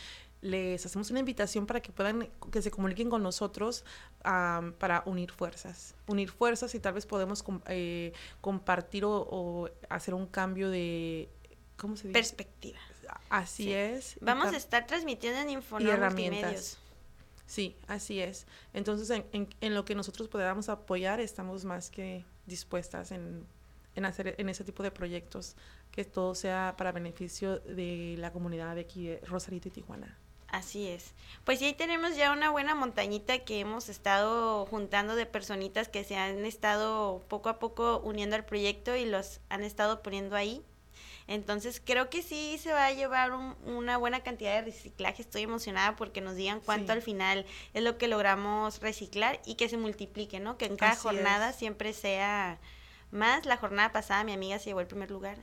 les 0.42 0.85
hacemos 0.85 1.11
una 1.11 1.20
invitación 1.20 1.66
para 1.66 1.81
que 1.81 1.92
puedan, 1.92 2.29
que 2.53 2.62
se 2.62 2.70
comuniquen 2.70 3.11
con 3.11 3.22
nosotros 3.22 3.85
para 4.22 5.03
unir 5.07 5.31
fuerzas. 5.31 5.94
Unir 6.07 6.31
fuerzas 6.31 6.75
y 6.75 6.81
tal 6.81 6.94
vez 6.94 7.07
podemos 7.07 7.44
eh, 7.68 8.12
compartir 8.40 9.05
o, 9.05 9.70
hacer 9.88 10.14
un 10.14 10.27
cambio 10.27 10.70
de, 10.70 11.29
¿cómo 11.77 11.96
se 11.96 12.09
dice? 12.09 12.18
Perspectiva. 12.18 12.79
Así 13.31 13.72
es. 13.72 14.18
Vamos 14.20 14.53
a 14.53 14.57
estar 14.57 14.87
transmitiendo 14.87 15.40
en 15.40 15.51
Infonor 15.51 16.01
Multimedios. 16.01 16.79
Sí, 17.46 17.77
así 17.87 18.20
es. 18.20 18.46
Entonces, 18.72 19.22
en, 19.33 19.75
lo 19.75 19.85
que 19.85 19.94
nosotros 19.94 20.29
podamos 20.29 20.68
apoyar, 20.68 21.20
estamos 21.20 21.64
más 21.64 21.90
que 21.90 22.25
dispuestas 22.46 23.12
en, 23.12 23.46
en 23.94 24.05
hacer 24.05 24.35
en 24.38 24.49
ese 24.49 24.64
tipo 24.64 24.83
de 24.83 24.90
proyectos, 24.90 25.55
que 25.92 26.05
todo 26.05 26.35
sea 26.35 26.75
para 26.77 26.90
beneficio 26.90 27.61
de 27.61 28.16
la 28.18 28.33
comunidad 28.33 28.75
de 28.75 28.81
aquí 28.81 29.07
de 29.07 29.20
Rosarito 29.20 29.68
y 29.68 29.70
Tijuana. 29.70 30.18
Así 30.57 30.88
es. 30.88 31.12
Pues 31.45 31.59
sí, 31.59 31.66
ahí 31.66 31.75
tenemos 31.75 32.16
ya 32.16 32.33
una 32.33 32.51
buena 32.51 32.75
montañita 32.75 33.40
que 33.40 33.61
hemos 33.61 33.90
estado 33.90 34.64
juntando 34.64 35.14
de 35.14 35.27
personitas 35.27 35.88
que 35.88 36.03
se 36.03 36.16
han 36.16 36.47
estado 36.47 37.23
poco 37.29 37.51
a 37.51 37.59
poco 37.59 37.99
uniendo 37.99 38.37
al 38.37 38.45
proyecto 38.47 38.97
y 38.97 39.05
los 39.05 39.40
han 39.51 39.64
estado 39.64 40.03
poniendo 40.03 40.35
ahí. 40.35 40.64
Entonces 41.29 41.83
creo 41.85 42.09
que 42.09 42.23
sí 42.23 42.57
se 42.59 42.73
va 42.73 42.87
a 42.87 42.92
llevar 42.92 43.33
una 43.66 43.99
buena 43.99 44.21
cantidad 44.21 44.55
de 44.55 44.62
reciclaje. 44.62 45.21
Estoy 45.21 45.42
emocionada 45.42 45.95
porque 45.95 46.23
nos 46.23 46.37
digan 46.37 46.61
cuánto 46.61 46.92
al 46.92 47.03
final 47.03 47.45
es 47.75 47.83
lo 47.83 47.99
que 47.99 48.09
logramos 48.09 48.81
reciclar 48.81 49.38
y 49.45 49.57
que 49.57 49.69
se 49.69 49.77
multiplique, 49.77 50.40
¿no? 50.40 50.57
Que 50.57 50.64
en 50.64 50.77
cada 50.77 50.97
jornada 50.97 51.53
siempre 51.53 51.92
sea 51.92 52.59
más. 53.11 53.45
La 53.45 53.59
jornada 53.59 53.92
pasada 53.92 54.25
mi 54.25 54.33
amiga 54.33 54.59
se 54.59 54.71
llevó 54.71 54.81
el 54.81 54.87
primer 54.87 55.11
lugar. 55.11 55.37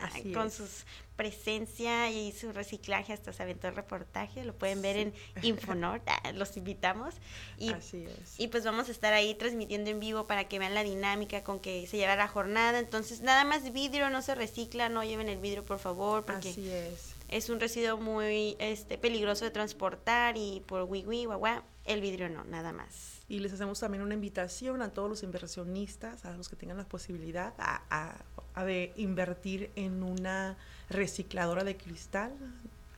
Ah, 0.00 0.10
con 0.34 0.50
sus 0.50 0.86
presencia 1.20 2.10
y 2.10 2.32
su 2.32 2.50
reciclaje, 2.50 3.12
hasta 3.12 3.34
se 3.34 3.42
aventó 3.42 3.68
el 3.68 3.76
reportaje, 3.76 4.42
lo 4.42 4.54
pueden 4.54 4.80
ver 4.80 4.96
en 4.96 5.14
Infonor, 5.42 6.00
ah, 6.06 6.32
los 6.32 6.56
invitamos. 6.56 7.14
Y, 7.58 7.74
Así 7.74 8.06
es. 8.06 8.40
Y 8.40 8.48
pues 8.48 8.64
vamos 8.64 8.88
a 8.88 8.92
estar 8.92 9.12
ahí 9.12 9.34
transmitiendo 9.34 9.90
en 9.90 10.00
vivo 10.00 10.26
para 10.26 10.48
que 10.48 10.58
vean 10.58 10.72
la 10.72 10.82
dinámica 10.82 11.44
con 11.44 11.60
que 11.60 11.86
se 11.86 11.98
lleva 11.98 12.16
la 12.16 12.26
jornada. 12.26 12.78
Entonces, 12.78 13.20
nada 13.20 13.44
más 13.44 13.70
vidrio, 13.70 14.08
no 14.08 14.22
se 14.22 14.34
recicla, 14.34 14.88
no 14.88 15.04
lleven 15.04 15.28
el 15.28 15.36
vidrio, 15.36 15.62
por 15.62 15.78
favor, 15.78 16.24
porque 16.24 16.48
Así 16.48 16.70
es. 16.70 17.14
es 17.28 17.50
un 17.50 17.60
residuo 17.60 17.98
muy 17.98 18.56
este, 18.58 18.96
peligroso 18.96 19.44
de 19.44 19.50
transportar 19.50 20.38
y 20.38 20.62
por 20.66 20.84
wiwi, 20.84 21.26
guagua, 21.26 21.64
el 21.84 22.00
vidrio 22.00 22.30
no, 22.30 22.44
nada 22.44 22.72
más. 22.72 23.20
Y 23.28 23.40
les 23.40 23.52
hacemos 23.52 23.78
también 23.78 24.02
una 24.02 24.14
invitación 24.14 24.80
a 24.80 24.94
todos 24.94 25.10
los 25.10 25.22
inversionistas, 25.22 26.24
a 26.24 26.36
los 26.36 26.48
que 26.48 26.56
tengan 26.56 26.78
la 26.78 26.88
posibilidad 26.88 27.52
a, 27.58 27.82
a, 27.90 28.24
de 28.56 28.92
invertir 28.96 29.70
en 29.76 30.02
una 30.02 30.56
recicladora 30.88 31.64
de 31.64 31.76
cristal. 31.76 32.32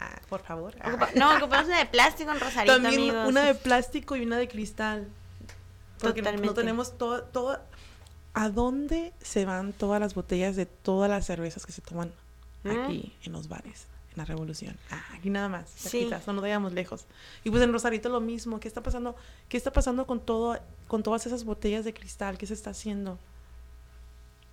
Ah, 0.01 0.21
por 0.29 0.43
favor. 0.43 0.75
No, 1.15 1.37
ocupamos 1.37 1.67
una 1.67 1.79
de 1.79 1.87
plástico 1.87 2.33
en 2.33 2.41
Rosarito, 2.41 2.83
También 2.83 3.15
una 3.15 3.45
de 3.45 3.55
plástico 3.55 4.17
y 4.17 4.23
una 4.23 4.39
de 4.39 4.49
cristal. 4.49 5.09
Porque 6.01 6.23
no 6.23 6.55
tenemos 6.55 6.99
todo, 6.99 7.23
todo... 7.23 7.61
¿A 8.35 8.49
dónde 8.49 9.13
se 9.21 9.45
van 9.45 9.73
todas 9.73 10.01
las 10.01 10.15
botellas 10.15 10.57
de 10.57 10.67
todas 10.67 11.09
las 11.09 11.27
cervezas 11.27 11.67
que 11.67 11.73
se 11.73 11.83
toman 11.83 12.13
¿Mm? 12.65 12.71
aquí 12.71 13.17
en 13.23 13.33
los 13.33 13.49
bares? 13.49 13.87
en 14.13 14.19
la 14.19 14.25
revolución. 14.25 14.77
Ah, 14.91 15.03
aquí 15.15 15.31
nada 15.31 15.49
más, 15.49 15.71
sí. 15.75 16.09
no 16.27 16.33
nos 16.35 16.43
vayamos 16.43 16.73
lejos. 16.73 17.07
Y 17.45 17.51
pues 17.51 17.63
en 17.63 17.73
Rosarito 17.73 18.09
lo 18.09 18.21
mismo, 18.21 18.61
¿qué 18.61 18.69
está 18.69 18.83
pasando? 18.83 19.17
¿Qué 19.49 19.57
está 19.57 19.73
pasando 19.73 20.07
con 20.07 20.21
todo 20.21 20.59
con 20.87 21.03
todas 21.03 21.27
esas 21.27 21.45
botellas 21.45 21.85
de 21.85 21.95
cristal? 21.95 22.37
¿Qué 22.37 22.47
se 22.47 22.55
está 22.55 22.71
haciendo? 22.71 23.19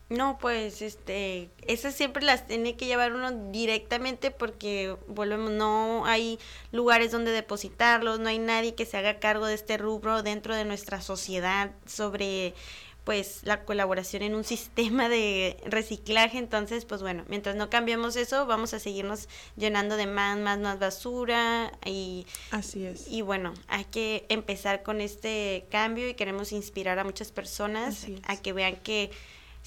No, 0.09 0.39
pues 0.39 0.81
este, 0.81 1.51
esas 1.67 1.93
siempre 1.93 2.23
las 2.23 2.47
tiene 2.47 2.75
que 2.75 2.87
llevar 2.87 3.13
uno 3.13 3.31
directamente 3.51 4.31
porque 4.31 4.95
volvemos, 5.07 5.51
no 5.51 6.03
hay 6.05 6.39
lugares 6.71 7.11
donde 7.11 7.31
depositarlos, 7.31 8.19
no 8.19 8.29
hay 8.29 8.39
nadie 8.39 8.73
que 8.73 8.87
se 8.87 8.97
haga 8.97 9.19
cargo 9.19 9.45
de 9.45 9.53
este 9.53 9.77
rubro 9.77 10.23
dentro 10.23 10.55
de 10.55 10.65
nuestra 10.65 11.01
sociedad 11.01 11.71
sobre 11.85 12.55
pues 13.03 13.41
la 13.43 13.65
colaboración 13.65 14.23
en 14.23 14.35
un 14.35 14.43
sistema 14.55 15.09
de 15.09 15.57
reciclaje. 15.65 16.37
Entonces, 16.37 16.85
pues 16.85 17.01
bueno, 17.01 17.23
mientras 17.27 17.55
no 17.55 17.69
cambiemos 17.69 18.15
eso, 18.15 18.45
vamos 18.45 18.73
a 18.73 18.79
seguirnos 18.79 19.27
llenando 19.57 19.95
de 19.95 20.07
más, 20.07 20.37
más, 20.37 20.59
más 20.59 20.79
basura 20.79 21.71
y... 21.85 22.25
Así 22.51 22.85
es. 22.85 23.07
Y 23.07 23.21
bueno, 23.21 23.53
hay 23.67 23.85
que 23.85 24.25
empezar 24.29 24.83
con 24.83 25.01
este 25.01 25.65
cambio 25.69 26.09
y 26.09 26.15
queremos 26.15 26.51
inspirar 26.51 26.99
a 26.99 27.03
muchas 27.03 27.31
personas 27.31 28.07
a 28.27 28.37
que 28.37 28.53
vean 28.53 28.75
que 28.77 29.11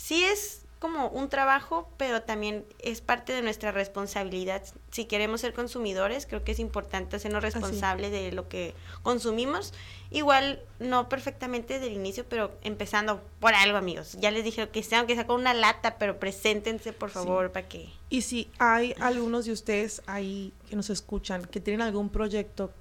sí 0.03 0.25
es 0.25 0.63
como 0.81 1.07
un 1.11 1.29
trabajo, 1.29 1.89
pero 1.97 2.23
también 2.23 2.65
es 2.81 3.01
parte 3.01 3.33
de 3.33 3.41
nuestra 3.41 3.71
responsabilidad. 3.71 4.65
Si 4.91 5.05
queremos 5.05 5.41
ser 5.41 5.55
consumidores, 5.55 6.27
creo 6.27 6.43
que 6.43 6.51
es 6.51 6.59
importante 6.59 7.15
hacernos 7.15 7.41
responsables 7.41 8.11
de 8.11 8.33
lo 8.33 8.49
que 8.49 8.75
consumimos. 9.05 9.73
Igual, 10.11 10.61
no 10.81 11.09
perfectamente 11.09 11.79
del 11.79 11.93
inicio, 11.93 12.25
pero 12.29 12.51
empezando 12.65 13.23
por 13.39 13.55
algo, 13.55 13.79
amigos. 13.79 14.17
Ya 14.19 14.33
les 14.33 14.43
dije 14.43 14.69
que 14.71 14.83
sea, 14.83 14.99
aunque 14.99 15.15
sea 15.15 15.29
con 15.29 15.41
una 15.41 15.55
lata, 15.55 15.99
pero 15.99 16.19
preséntense, 16.19 16.93
por 16.93 17.11
favor, 17.11 17.53
para 17.53 17.69
que... 17.69 17.89
Y 18.11 18.23
si 18.23 18.51
hay 18.59 18.97
algunos 18.99 19.45
de 19.45 19.53
ustedes 19.53 20.03
ahí 20.07 20.53
que 20.69 20.75
nos 20.75 20.91
escuchan, 20.91 21.45
que 21.45 21.61
tienen 21.61 21.81
algún 21.81 22.09
proyecto, 22.09 22.73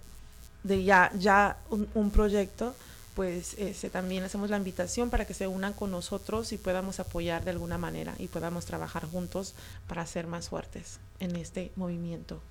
de 0.63 0.83
ya, 0.83 1.11
ya 1.13 1.59
un 1.69 2.09
proyecto, 2.09 2.73
pues 3.15 3.55
este, 3.57 3.89
también 3.89 4.23
hacemos 4.23 4.49
la 4.49 4.57
invitación 4.57 5.09
para 5.09 5.25
que 5.25 5.33
se 5.33 5.47
unan 5.47 5.73
con 5.73 5.91
nosotros 5.91 6.51
y 6.53 6.57
podamos 6.57 6.99
apoyar 6.99 7.43
de 7.43 7.51
alguna 7.51 7.77
manera 7.77 8.13
y 8.19 8.27
podamos 8.27 8.65
trabajar 8.65 9.05
juntos 9.05 9.53
para 9.87 10.05
ser 10.05 10.27
más 10.27 10.49
fuertes 10.49 10.99
en 11.19 11.35
este 11.35 11.71
movimiento, 11.75 12.41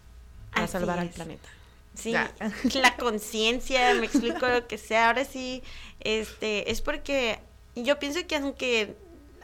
para 0.52 0.66
salvar 0.66 0.98
al 0.98 1.10
planeta. 1.10 1.48
Sí, 1.94 2.12
la 2.12 2.96
conciencia, 2.96 3.94
me 3.94 4.06
explico 4.06 4.46
lo 4.48 4.66
que 4.66 4.78
sea. 4.78 5.08
Ahora 5.08 5.24
sí, 5.24 5.62
este, 6.00 6.70
es 6.70 6.82
porque 6.82 7.40
yo 7.74 7.98
pienso 7.98 8.26
que 8.26 8.36
aunque 8.36 8.96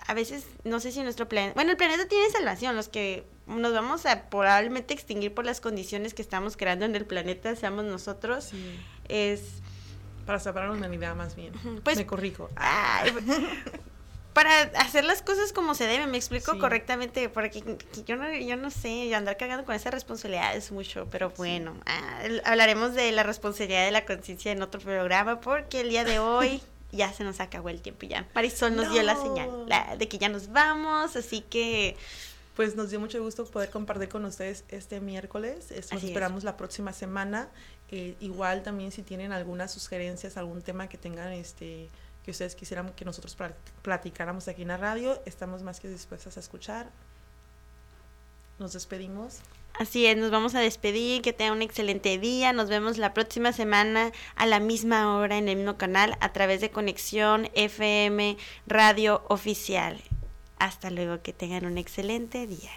a 0.07 0.15
veces, 0.15 0.45
no 0.65 0.79
sé 0.81 0.93
si 0.93 1.03
nuestro 1.03 1.29
planeta, 1.29 1.55
bueno, 1.55 1.73
el 1.73 1.77
planeta 1.77 2.07
tiene 2.07 2.31
salvación, 2.31 2.77
los 2.77 2.89
que 2.89 3.25
nos 3.47 3.73
vamos 3.73 4.07
a 4.07 4.29
probablemente 4.29 4.95
extinguir 4.95 5.35
por 5.35 5.45
las 5.45 5.61
condiciones 5.61 6.15
que 6.15 6.23
estamos 6.23 6.57
creando 6.57 6.85
en 6.85 6.95
el 6.95 7.05
planeta, 7.05 7.55
seamos 7.57 7.85
nosotros, 7.85 8.51
es 9.09 9.41
para 10.27 10.41
separar 10.41 10.71
una 10.71 10.93
idea 10.93 11.15
más 11.15 11.37
bien. 11.37 11.55
Pues, 11.83 11.97
me 11.97 12.07
corrijo. 12.07 12.51
para 14.33 14.61
hacer 14.79 15.05
las 15.05 15.23
cosas 15.23 15.53
como 15.53 15.75
se 15.75 15.87
debe, 15.87 16.07
me 16.07 16.19
explico 16.19 16.59
correctamente, 16.59 17.31
porque 17.31 17.63
yo 18.05 18.17
no, 18.17 18.31
yo 18.35 18.57
no 18.57 18.71
sé, 18.71 19.15
andar 19.15 19.39
cagando 19.39 19.65
con 19.65 19.75
esa 19.75 19.91
responsabilidad 19.91 20.55
es 20.55 20.73
mucho, 20.73 21.07
pero 21.11 21.31
bueno, 21.39 21.75
ah, 21.87 22.21
hablaremos 22.45 22.93
de 22.93 23.13
la 23.13 23.23
responsabilidad 23.23 23.87
de 23.87 23.93
la 23.93 24.05
conciencia 24.05 24.53
en 24.53 24.61
otro 24.61 24.81
programa, 24.81 25.41
porque 25.41 25.81
el 25.81 25.89
día 25.89 26.05
de 26.05 26.19
hoy 26.19 26.61
ya 26.93 27.13
se 27.15 27.25
nos 27.25 27.41
acabó 27.41 27.71
el 27.71 27.81
tiempo 27.81 28.05
ya. 28.07 28.27
Marisol 28.35 28.77
nos 28.77 28.93
dio 28.93 29.03
la 29.03 29.17
señal 29.17 29.49
de 29.97 30.09
que 30.09 30.19
ya 30.19 30.29
nos 30.29 30.53
vamos, 30.53 31.17
así 31.17 31.41
que 31.41 31.97
pues 32.57 32.75
nos 32.75 32.89
dio 32.89 32.99
mucho 32.99 33.23
gusto 33.23 33.45
poder 33.45 33.69
compartir 33.69 34.09
con 34.09 34.25
ustedes 34.25 34.65
este 34.69 34.99
miércoles. 35.01 35.71
Nos 35.93 36.03
esperamos 36.03 36.43
la 36.43 36.57
próxima 36.57 36.95
semana. 36.95 37.51
Eh, 37.91 38.17
igual 38.19 38.63
también 38.63 38.91
si 38.91 39.03
tienen 39.03 39.31
algunas 39.31 39.71
sugerencias, 39.73 40.39
algún 40.39 40.63
tema 40.63 40.89
que 40.89 40.99
tengan 40.99 41.33
este 41.33 41.91
que 42.25 42.33
ustedes 42.33 42.57
quisieran 42.57 42.93
que 42.95 43.05
nosotros 43.05 43.37
platicáramos 43.83 44.49
aquí 44.49 44.63
en 44.63 44.69
la 44.69 44.77
radio, 44.77 45.23
estamos 45.27 45.63
más 45.63 45.79
que 45.79 45.89
dispuestas 45.89 46.37
a 46.37 46.41
escuchar. 46.41 46.91
Nos 48.59 48.73
despedimos. 48.73 49.39
Así 49.79 50.07
es, 50.07 50.17
nos 50.17 50.33
vamos 50.33 50.57
a 50.57 50.61
despedir, 50.61 51.23
que 51.23 51.33
tengan 51.33 51.59
un 51.59 51.63
excelente 51.63 52.19
día, 52.19 52.53
nos 52.53 52.69
vemos 52.69 52.99
la 52.99 53.15
próxima 53.15 53.53
semana 53.53 54.11
a 54.35 54.47
la 54.47 54.59
misma 54.59 55.15
hora 55.17 55.39
en 55.39 55.49
el 55.49 55.57
mismo 55.57 55.77
canal 55.77 56.17
a 56.19 56.33
través 56.33 56.61
de 56.61 56.71
Conexión 56.71 57.49
FM 57.55 58.37
Radio 58.67 59.23
Oficial. 59.29 60.03
Hasta 60.59 60.91
luego, 60.91 61.23
que 61.23 61.33
tengan 61.33 61.67
un 61.67 61.79
excelente 61.79 62.47
día. 62.47 62.73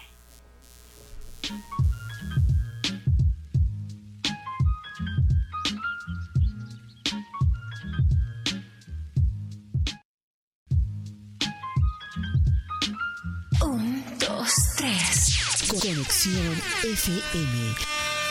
Un, 13.62 14.04
dos, 14.18 14.54
tres. 14.76 15.66
Conexión 15.68 16.62
FM. 16.82 17.74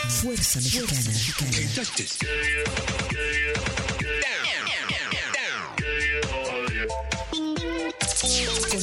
Fuerza 0.08 0.60
Mexicana. 0.60 1.12
Con 1.38 1.48